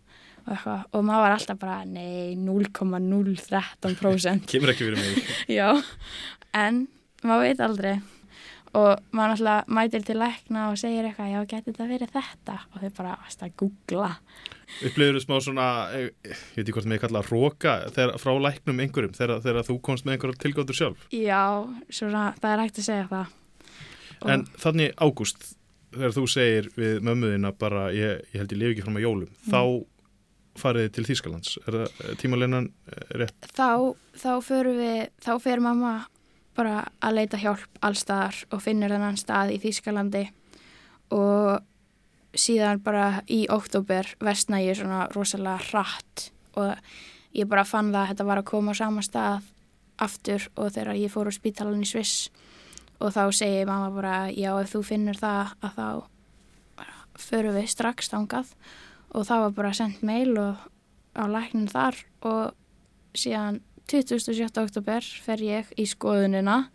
[0.54, 5.14] eitthvað, og maður var alltaf bara nei 0,013% Kemur ekki verið mig.
[5.58, 5.68] Já,
[6.56, 6.74] en
[7.26, 7.96] maður veit aldrei.
[8.76, 12.54] Og maður alltaf mætir til lækna og segir eitthvað já gæti þetta verið þetta?
[12.72, 14.12] Og þau bara að googla?
[14.84, 17.76] Upplifir þú smá svona, ég veit ekki hvort ég kalla róka
[18.20, 21.06] frá læknum einhverjum þegar, þegar þú komst með einhverjum tilgáttur sjálf?
[21.14, 21.44] Já,
[21.88, 23.26] svona, það er hægt að segja það.
[24.16, 24.26] Og...
[24.34, 25.40] En þannig ágúst,
[25.94, 29.30] þegar þú segir við mömmuðina bara, ég, ég held ég lifi ekki fram á jólum,
[29.30, 29.54] mm.
[29.54, 29.60] þá
[30.60, 32.68] farið til Þýskalands, er það tímaleinan
[33.16, 33.48] rétt?
[33.56, 35.94] Þá, þá fyrir við, þá fyrir mamma
[36.56, 40.24] bara að leita hjálp allstaðar og finnur þennan stað í Þýskalandi
[41.14, 41.60] og
[42.36, 46.74] síðan bara í oktober vestna ég svona rosalega hratt og
[47.36, 49.52] ég bara fann það að þetta var að koma á sama stað
[50.02, 52.28] aftur og þegar ég fór á spítalan í Sviss
[53.00, 55.88] og þá segir mamma bara já ef þú finnur það að þá
[57.16, 58.52] förum við strax þangað
[59.16, 60.56] og það var bara sendt mail og
[61.16, 61.96] á læknin þar
[62.28, 62.52] og
[63.16, 64.50] síðan 27.
[64.60, 66.66] oktober fer ég í skoðunina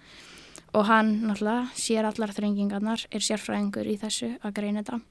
[0.74, 5.02] og hann náttúrulega sér allar þrengingarnar, er sérfræðingur í þessu að greina þetta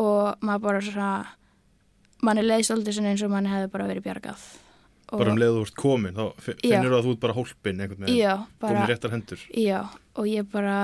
[0.00, 1.10] og maður bara svona
[2.24, 4.44] manni leiði svolítið svona eins og manni hefði bara verið bjargað
[5.12, 6.78] og, Bara um leiðu ert komin, þá fi- Já.
[6.80, 9.42] finnur þú að þú ert bara hólpin einhvern veginn, komin í réttar hendur.
[9.52, 9.80] Já,
[10.16, 10.76] og ég bara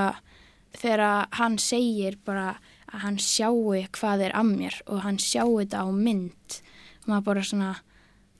[0.77, 2.59] þegar hann segir bara
[2.89, 6.61] að hann sjáu hvað er að mér og hann sjáu þetta á mynd.
[7.05, 7.73] Og maður bara svona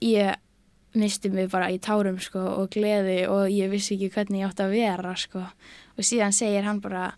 [0.03, 0.39] ég
[0.97, 4.65] misti mig bara í tárum sko og gleði og ég vissi ekki hvernig ég átti
[4.65, 5.43] að vera sko.
[5.97, 7.11] Og síðan segir hann bara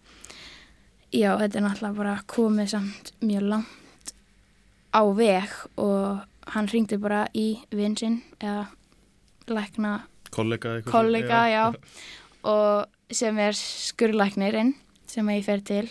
[1.11, 4.13] já, þetta er náttúrulega bara komið samt mjög langt
[4.91, 8.67] á veg og hann ringdi bara í vinn sinn eða
[9.51, 10.01] lækna
[10.31, 11.63] Kollega kollega, já,
[12.47, 14.71] og sem er skurlæknirinn
[15.11, 15.89] sem ég fer til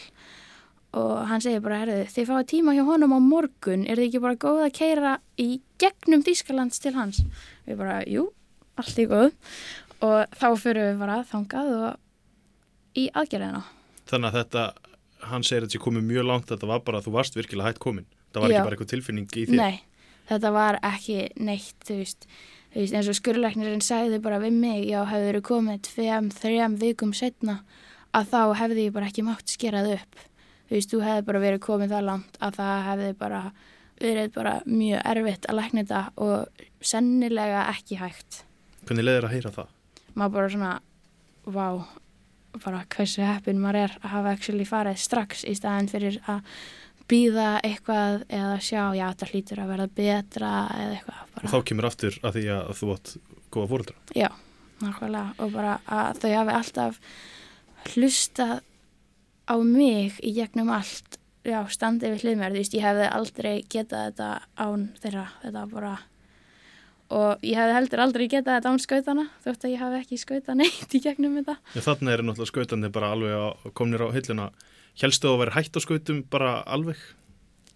[0.96, 4.22] og hann segir bara, herðu, þið fáið tíma hjá honum á morgun, er þið ekki
[4.24, 5.48] bara góð að keira í
[5.80, 7.22] gegnum Þýskalands til hans
[7.68, 8.28] ég bara, jú,
[8.80, 9.30] allt í góð
[10.00, 13.62] og þá fyrir við bara þangað og í aðgerðina
[14.10, 14.62] Þannig að þetta,
[15.30, 17.82] hann segir að þetta komið mjög langt, þetta var bara að þú varst virkilega hætt
[17.82, 18.08] komin.
[18.34, 18.54] Það var Já.
[18.54, 19.60] ekki bara eitthvað tilfinning í þér.
[19.60, 22.26] Nei, þetta var ekki neitt, þú veist,
[22.72, 26.76] þú veist eins og skurlæknirinn sagði bara við mig, já, hefur verið komið tveim, þrejum
[26.80, 27.60] vikum setna
[28.16, 30.26] að þá hefði ég bara ekki mátt skerað upp.
[30.70, 33.38] Þú veist, þú hefði bara verið komið það langt að það hefði bara
[34.00, 36.62] verið bara mjög erfitt að lækna þetta og
[36.92, 38.44] sennilega ekki hægt.
[38.86, 39.72] Hvernig leiðir að heyra það?
[40.14, 40.70] Maður bara svona,
[41.56, 41.66] vá,
[42.62, 46.54] bara hversu heppin maður er að hafa actually farið strax í staðin fyrir að
[47.10, 51.20] býða eitthvað eða sjá, já, þetta hlýtur að verða betra eða eitthvað.
[51.42, 53.14] Og þá kemur aftur að því að þú átt
[53.50, 54.00] góða fóreldra.
[54.14, 54.30] Já,
[54.84, 57.00] nákvæmlega og bara að þau hafi alltaf
[57.90, 58.60] hlustað
[59.50, 63.54] á mig í gegnum allt já, standið við hlið mér, þú veist, ég hefði aldrei
[63.72, 64.30] getað þetta
[64.60, 65.94] án þeirra þetta bara
[67.10, 70.60] og ég hefði heldur aldrei getað þetta án skautana þótt að ég hafi ekki skautað
[70.60, 74.50] neitt í gegnum þetta Já, þannig er náttúrulega skautandi bara alveg á, komnir á hilluna.
[75.00, 77.02] Helstu þú að vera hætt á skautum bara alveg?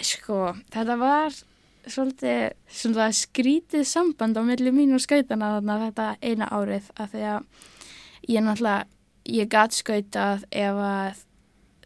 [0.05, 0.39] Sko,
[0.75, 1.37] þetta var
[1.85, 7.25] svolítið svona skrítið samband á milli mín og skautana þarna þetta eina árið af því
[7.35, 7.68] að
[8.31, 8.89] ég náttúrulega,
[9.35, 11.25] ég gat skautað ef að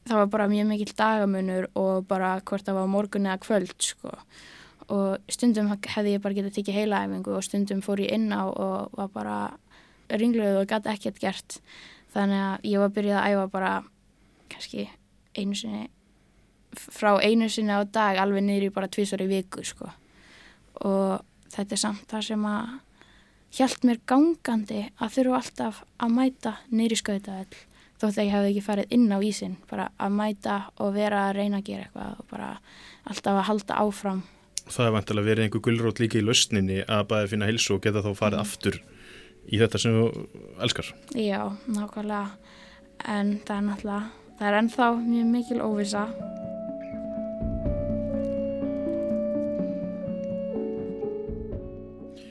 [0.08, 4.14] það var bara mjög mikill dagamunur og bara hvort það var morgun eða kvöld sko.
[4.88, 8.96] Og stundum hefði ég bara getað tekið heilaæfingu og stundum fór ég inn á og
[8.96, 9.38] var bara
[10.08, 11.60] ringluð og gæti ekkert gert.
[12.14, 13.72] Þannig að ég var byrjuð að æfa bara
[14.48, 14.88] kannski
[15.36, 15.86] einu sinni
[16.72, 19.90] frá einu sinni á dag alveg niður í bara tvísar í viku sko.
[20.84, 21.20] Og
[21.52, 22.76] þetta er samt það sem að
[23.58, 27.62] hjælt mér gangandi að þurfa alltaf að mæta niður í skautaðall
[27.98, 31.38] þótt að ég hefði ekki farið inn á ísin bara að mæta og vera að
[31.38, 32.50] reyna að gera eitthvað og bara
[33.08, 34.22] alltaf að halda áfram.
[34.68, 38.04] Það er vantilega verið einhver gullrót líka í lausninni að bæði finna hilsu og geta
[38.04, 38.80] þá farið aftur
[39.48, 40.06] í þetta sem þú
[40.64, 40.92] elskar.
[41.16, 42.54] Já, nákvæmlega.
[43.08, 46.08] En það er náttúrulega það er ennþá mjög mikil óvisa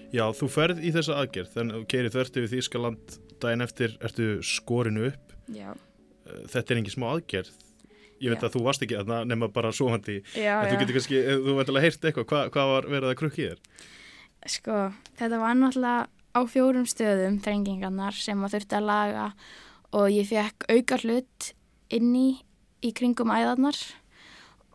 [0.08, 3.98] Já, þú ferð í þessa aðgerð, þannig að þú keirir þvert yfir Þýskaland daginn eftir,
[4.02, 5.27] ertu skorinu upp.
[5.54, 5.72] Já.
[6.28, 7.54] Þetta er engin smá aðgerð.
[8.18, 8.48] Ég veit Já.
[8.48, 10.22] að þú varst ekki að nema bara svohandi.
[10.36, 13.20] En þú getur kannski, eh, þú veit alveg heyrt eitthvað, hvað, hvað var verið að
[13.22, 13.60] krukki þér?
[14.48, 14.80] Sko,
[15.20, 19.28] þetta var náttúrulega á fjórum stöðum þrengingarnar sem maður þurfti að laga
[19.98, 21.54] og ég fekk auka hlut
[21.94, 22.28] inni
[22.84, 23.78] í kringum æðarnar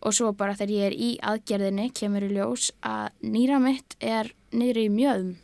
[0.02, 4.32] og svo bara þegar ég er í aðgerðinni kemur í ljós að nýra mitt er
[4.50, 5.36] niður í mjöðum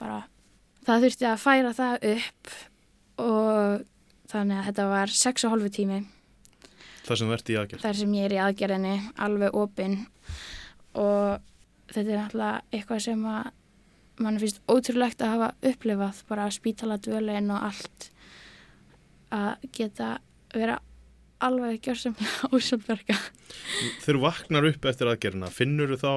[0.00, 0.22] bara.
[0.86, 2.56] Það þurfti að færa það upp
[3.26, 3.84] og
[4.30, 6.00] þannig að þetta var 6,5 tími
[7.06, 7.82] Það sem þú ert í aðgerð.
[7.84, 8.94] þar sem ég er í aðgerðinni
[9.26, 9.96] alveg opinn
[10.98, 11.44] og
[11.92, 13.52] þetta er náttúrulega eitthvað sem að
[14.24, 18.08] mann finnst ótrúlegt að hafa upplifað bara spítala dvölein og allt
[19.36, 20.16] að geta
[20.54, 20.78] vera
[21.44, 23.16] alveg gjörsamlega ósjálfverka
[24.00, 26.12] Þegar þú vaknar upp eftir aðgerðina, finnur þú þá,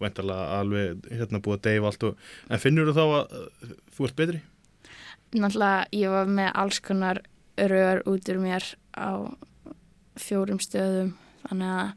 [0.00, 4.08] veintalega alveg hérna búið að deyfa allt og, en finnur þú þá að uh, þú
[4.08, 4.40] ert betri?
[5.34, 7.20] náttúrulega ég var með alls konar
[7.68, 8.64] rör út úr mér
[8.96, 9.08] á
[10.20, 11.12] fjórum stöðum.
[11.48, 11.92] Þannig að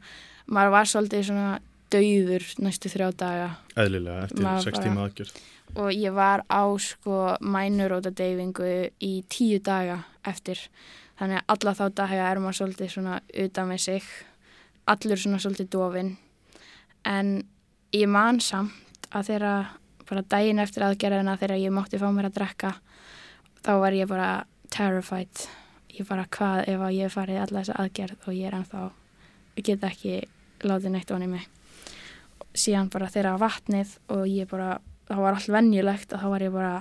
[0.54, 1.58] maður var svolítið svona
[1.94, 3.48] dauður næstu þrjá daga.
[3.76, 5.40] Eðlilega, eftir Maður sex bara- tíma aðgerð.
[5.76, 10.58] og ég var á sko mænuróta deyfingu í tíu daga eftir.
[11.18, 14.02] Þannig að alla þá daga er maður svolítið svona utan með sig.
[14.86, 16.16] Allur svona svolítið dofin
[17.04, 17.44] en
[17.92, 18.72] ég man samt
[19.12, 19.66] að þeirra
[20.08, 22.74] bara daginn eftir aðgerðina þegar ég mátti fá mér að drekka
[23.64, 25.44] þá var ég bara terrified
[25.94, 28.82] ég bara hvað ef að ég farið alla þessa aðgerð og ég er ennþá,
[29.58, 30.14] ég get ekki
[30.64, 31.46] látið neitt onni mig.
[32.54, 34.78] Síðan bara þeirra vatnið og ég bara,
[35.10, 36.74] það var allt venjulegt og þá var ég bara,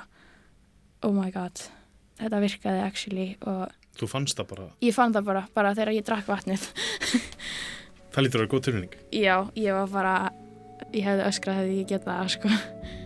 [1.04, 1.64] oh my god,
[2.22, 6.06] þetta virkaði actually og Þú fannst það bara, ég fann það bara, bara þegar ég
[6.08, 6.64] drakk vatnið.
[8.14, 8.96] það lítur að vera góð tilfinning.
[9.14, 10.14] Já, ég var bara,
[10.90, 13.03] ég hefði öskrað hefði ég getað það, sko.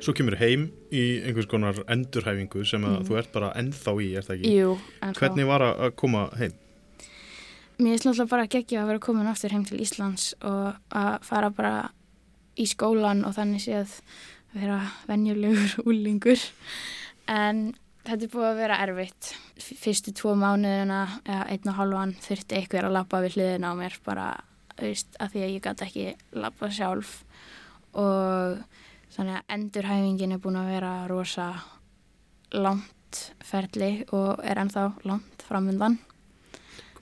[0.00, 3.06] Svo kemur heim í einhvers konar endurhæfingu sem að Mhm.
[3.08, 4.52] þú ert bara ennþá í, er það ekki?
[4.56, 5.18] Jú, ennþá.
[5.20, 6.52] Hvernig var að að koma heim?
[7.80, 11.50] Mér finnst náttúrulega bara geggja að vera komin aftur heim til Íslands og að fara
[11.50, 11.90] bara
[12.58, 14.00] í skólan og þannig séð
[14.54, 16.40] vera venjulegur úlingur.
[17.28, 17.74] En
[18.04, 19.34] þetta er búið að vera erfitt.
[19.60, 23.96] Fyrstu tvo mánuðina, eða einn og halvan, þurfti einhver að lappa við hliðina á mér
[24.04, 24.28] bara,
[24.80, 27.22] veist, að því að ég gæti ekki lappa sjálf.
[27.94, 28.58] Og
[29.14, 31.48] þannig að endurhæfingin er búin að vera rosa
[32.52, 35.98] langt ferli og er ennþá langt framundan.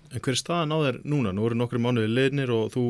[0.09, 1.33] En hver er staðan á þér núna?
[1.37, 2.85] Nú eru nokkru mánuði leidnir og þú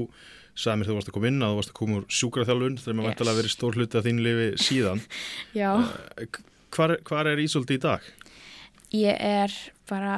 [0.59, 2.79] sagði mér þegar þú varst að koma inn að þú varst að koma úr sjúkraþjálfun
[2.83, 3.27] þegar maður Yes.
[3.27, 3.39] yes.
[3.39, 5.03] verið stór hluti af þín lifi síðan.
[5.61, 5.71] Já.
[6.19, 6.27] Eh,
[6.77, 8.05] Hvar, hvar er Ísoldi í dag?
[8.93, 9.55] Ég er
[9.89, 10.17] bara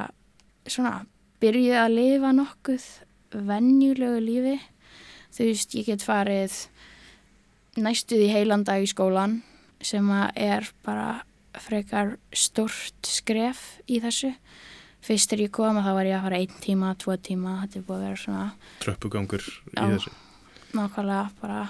[0.67, 1.05] svona
[1.41, 2.87] byrjuð að lifa nokkuð
[3.49, 4.57] venjulegu lífi.
[5.31, 6.57] Þú veist, ég get farið
[7.83, 9.41] næstuð í heilan dag í skólan
[9.83, 10.07] sem
[10.37, 11.23] er bara
[11.61, 14.35] frekar stort skref í þessu.
[15.01, 17.79] Fyrst þegar ég kom að þá var ég að fara einn tíma, tvo tíma, þetta
[17.81, 18.45] er búið að vera svona
[18.85, 19.87] Tröppugangur í Já.
[19.95, 20.13] þessu.
[20.77, 21.63] nákvæmlega bara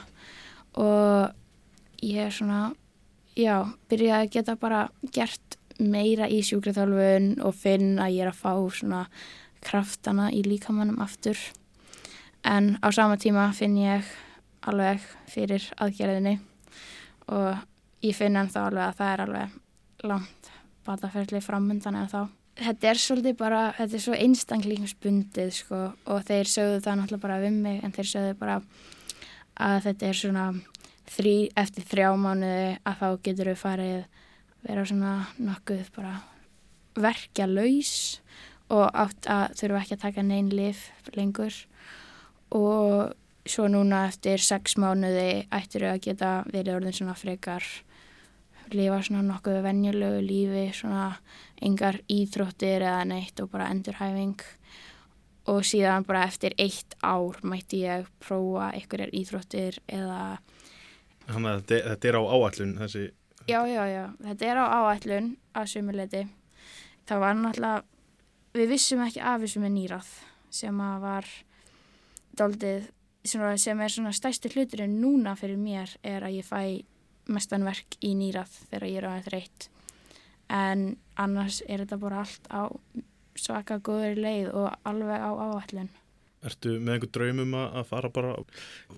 [0.76, 1.30] og
[2.04, 2.74] ég er svona
[3.38, 4.80] já, byrjaði að geta bara
[5.14, 9.04] gert meira í sjúkraþjálfun og finn að ég er að fá svona
[9.64, 11.38] kraftana í líkamannum aftur
[12.44, 14.04] en á sama tíma finn ég
[14.68, 16.36] alveg fyrir aðgerðinni
[17.30, 17.62] og
[18.04, 19.56] ég finn ennþá alveg að það er alveg
[20.11, 20.52] langt
[20.86, 22.20] bataferðli framundan en þá
[22.61, 25.80] þetta er svolítið bara, þetta er svo einstaklingsbundið sko
[26.12, 28.58] og þeir sögðu það náttúrulega bara við mig en þeir sögðu bara
[29.61, 30.46] að þetta er svona
[31.11, 34.02] þrý, eftir þrjá mánuði að þá getur við farið
[34.66, 36.14] vera svona nokkuð bara
[37.00, 37.94] verkja laus
[38.70, 40.84] og átt að þurfa ekki að taka neinn lif
[41.16, 41.54] lengur.
[42.54, 43.14] Og
[43.51, 47.66] svo núna eftir sex mánuði ættir við að geta verið orðin svona frekar
[48.70, 51.11] lifa svona nokkuð venjulegu lífi svona
[51.62, 54.38] engar íþróttir eða neitt og bara endurhæfing
[55.51, 60.38] og síðan bara eftir eitt ár mætti ég prófa einhverjar íþróttir eða
[61.30, 63.03] Þannig að þetta, þetta er á áallun þessi,
[63.46, 66.22] já, já, já, þetta er á áætlun að sumuleiti.
[67.07, 67.84] Það var náttúrulega,
[68.57, 70.11] við vissum ekki af þessu með nýrað
[70.61, 71.30] sem að var
[72.38, 72.88] svona,
[73.24, 76.84] sem er svona stærsti hluturinn núna fyrir mér er að ég fæ
[77.30, 79.68] mestan verk í nýrað þegar ég er á þetta reitt.
[80.50, 80.84] En
[81.20, 82.72] annars er þetta bara allt á
[83.38, 85.90] svaka góður leið og alveg á áætlun.
[86.40, 88.32] ertu með einhver draumum að fara bara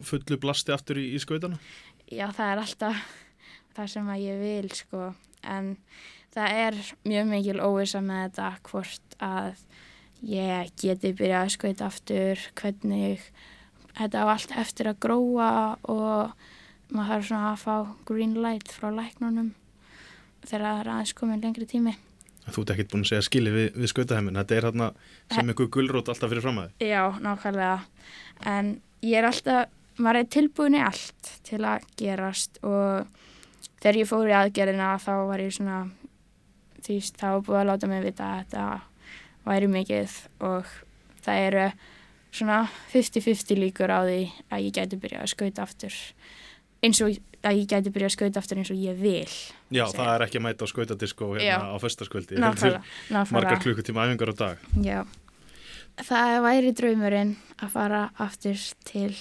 [0.07, 1.59] fullu blasti aftur í, í skautana?
[2.07, 3.01] Já, það er alltaf
[3.75, 5.09] það sem að ég vil, sko.
[5.43, 5.73] En
[6.35, 9.65] það er mjög mikil óvisa með þetta hvort að
[10.23, 13.27] ég geti byrjað að skauta aftur, hvernig
[13.99, 15.51] þetta á allt eftir að gróa
[15.91, 16.33] og
[16.93, 17.75] maður þarf svona að fá
[18.09, 19.53] green light frá læknunum
[20.43, 21.95] þegar það er aðeins komin lengri tími.
[22.43, 24.89] Þú ert ekkert búin að segja skili við, við skautaheimin, þetta er hérna
[25.31, 26.89] sem einhver gulrót alltaf fyrir fram að þið.
[26.91, 27.77] Já, nákvæmlega.
[28.51, 28.73] En
[29.07, 33.07] ég er alltaf, maður er tilbúin í allt til að gerast og
[33.79, 35.79] þegar ég fór í aðgerðina þá var ég svona,
[36.83, 38.67] því þá búið að láta mig vita að þetta
[39.47, 40.19] væri mikið
[40.49, 40.77] og
[41.23, 41.67] það eru
[42.33, 42.63] svona
[42.93, 44.21] 50-50 líkur á því
[44.53, 45.97] að ég gæti byrjað að skauta aftur
[46.83, 49.29] eins og að ég gæti byrjað að skauta aftur eins og ég vil.
[49.73, 49.97] Já, Segja.
[49.99, 51.43] það er ekki að mæta á skautadisko Já.
[51.43, 52.39] hérna á föstaskvöldi.
[52.39, 52.81] Nákvæmlega,
[53.11, 53.35] nákvæmlega.
[53.37, 54.59] Margar klukkutíma æfingar á dag.
[54.83, 55.01] Já,
[56.03, 58.59] það væri draumurinn að fara aftur
[58.89, 59.15] til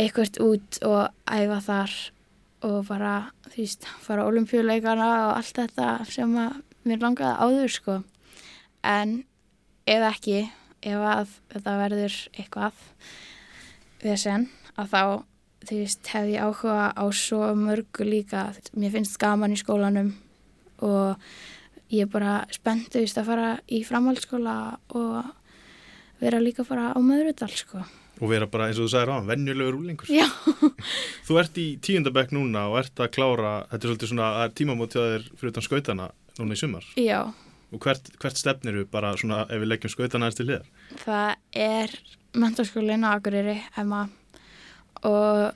[0.00, 1.96] eitthvað út og æfa þar
[2.62, 3.14] og bara,
[3.50, 7.96] þú veist, fara á olimpíuleikana og allt þetta sem að mér langaði áður, sko.
[8.86, 9.24] En
[9.86, 10.44] ef ekki,
[10.82, 12.86] ef að þetta verður eitthvað
[14.02, 15.02] vesen, að þá,
[15.68, 18.50] þú veist, hef ég áhuga á svo mörgu líka.
[18.74, 20.12] Mér finnst gaman í skólanum
[20.82, 21.22] og
[21.92, 24.56] ég er bara spennt, að fara í framhaldsskóla
[24.98, 25.32] og
[26.22, 27.82] vera líka bara á möðrudal, sko.
[28.22, 30.10] Og vera bara eins og þú sagðir á, venjulegur úlingur.
[30.12, 30.26] Já.
[31.26, 34.52] Þú ert í tíundabekk núna og ert að klára, þetta er svolítið svona það er
[34.60, 36.06] tímamót hjá þér fyrir utan skautana
[36.38, 36.86] núna í sumar.
[37.00, 37.18] Já,
[37.72, 40.66] Og hvert, hvert stefnir við bara svona ef við leggjum skautana aðeins til liðar?
[41.02, 41.94] það er
[42.36, 44.06] mentarskólinn á Akureyri, Emma,
[45.08, 45.52] og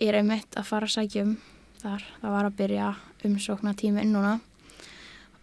[0.00, 1.34] ég er einmitt að fara að sækja um
[1.80, 2.04] þar.
[2.20, 2.92] Það var að byrja
[3.26, 4.36] umsókna tíminn núna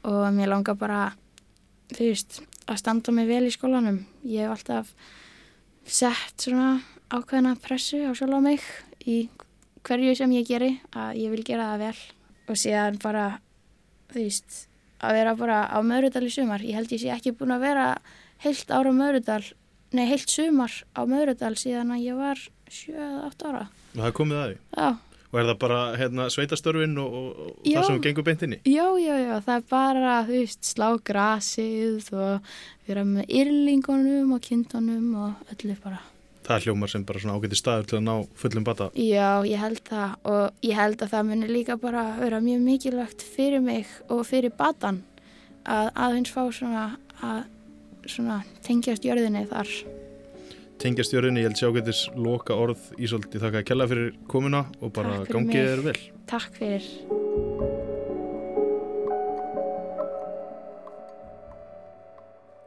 [0.03, 1.13] og mér langar bara,
[1.93, 4.03] þú veist, að standa mig vel í skólanum.
[4.27, 4.91] Ég hef alltaf
[5.83, 6.81] sett svona
[7.13, 8.67] ákveðina pressu á sjálf á mig
[9.05, 9.17] í
[9.83, 11.97] hverju sem ég geri, að ég vil gera það vel
[12.49, 13.25] og síðan bara,
[14.11, 14.63] þú veist,
[15.03, 16.63] að vera bara á Möðrudal í sumar.
[16.65, 17.87] Ég held ég sé ekki búin að vera
[18.45, 19.41] heilt ára á Möðrudal,
[19.93, 22.43] nei heilt sumar á Möðrudal síðan að ég var
[22.73, 23.65] 7-8 ára.
[23.93, 24.61] Það er komið að því?
[24.77, 24.91] Já.
[25.33, 27.79] Og er það bara hérna, sveitastörfin og, og Já.
[27.79, 28.59] það sem gengur beint inn í?
[28.69, 32.51] Já, já, já, það er bara, þú veist, slá grasið og
[32.85, 36.01] vera með yrlingunum og kindunum og öllu bara.
[36.43, 38.89] Það er hljómar sem bara svona ágæti staður til að ná fullum bata.
[38.99, 43.23] Já, ég held það og ég held að það muni líka bara vera mjög mikilvægt
[43.23, 45.01] fyrir mig og fyrir batan
[45.63, 46.85] að aðeins fá svona
[47.23, 47.43] að
[48.11, 49.71] svona tengjast jörðinni þar.
[50.83, 54.95] Tengjast jörðinni, ég held sé ágætis loka orð ég þakka að kella fyrir komuna og
[54.95, 55.99] bara gangið þér vel.
[56.27, 57.22] Takk fyrir.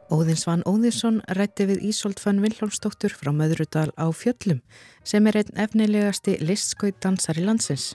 [0.07, 4.61] Óðinsvann Óðinsson rætti við Ísolt fann Vilhjálmsdóttur frá Möðrudal á Fjöllum
[5.03, 7.89] sem er einn efnilegasti listskautdansar í landsins.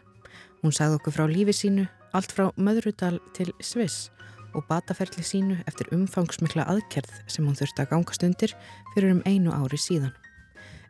[0.61, 4.11] Hún sagði okkur frá lífi sínu, allt frá Möðrudal til Sviss
[4.53, 8.53] og bataferli sínu eftir umfangsmikla aðkerð sem hún þurfti að gangast undir
[8.93, 10.13] fyrir um einu ári síðan.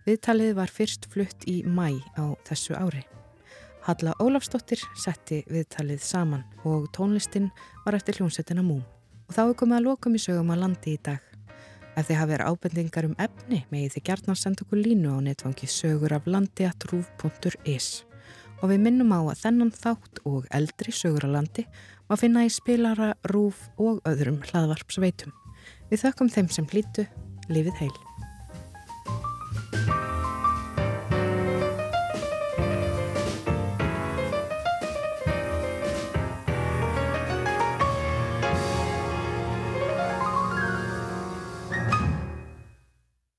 [0.08, 3.04] Viðtalið var fyrst flutt í mæ á þessu ári.
[3.86, 7.52] Halla Ólafsdóttir setti viðtalið saman og tónlistin
[7.86, 8.82] var eftir hljónsettina Múm.
[9.32, 11.20] Og þá er komið að lokum í sögum að landi í dag.
[11.96, 16.12] Ef þið hafið ábendingar um efni megið þið gjarnan senda okkur línu á netfangi sögur
[16.12, 17.88] af landi at rúf.is
[18.60, 21.64] og við minnum á að þennan þátt og eldri sögur af landi
[22.10, 25.32] má finna í spilara, rúf og öðrum hlaðvarpsveitum.
[25.88, 27.08] Við þökkum þeim sem hlýtu,
[27.48, 28.11] lifið heil.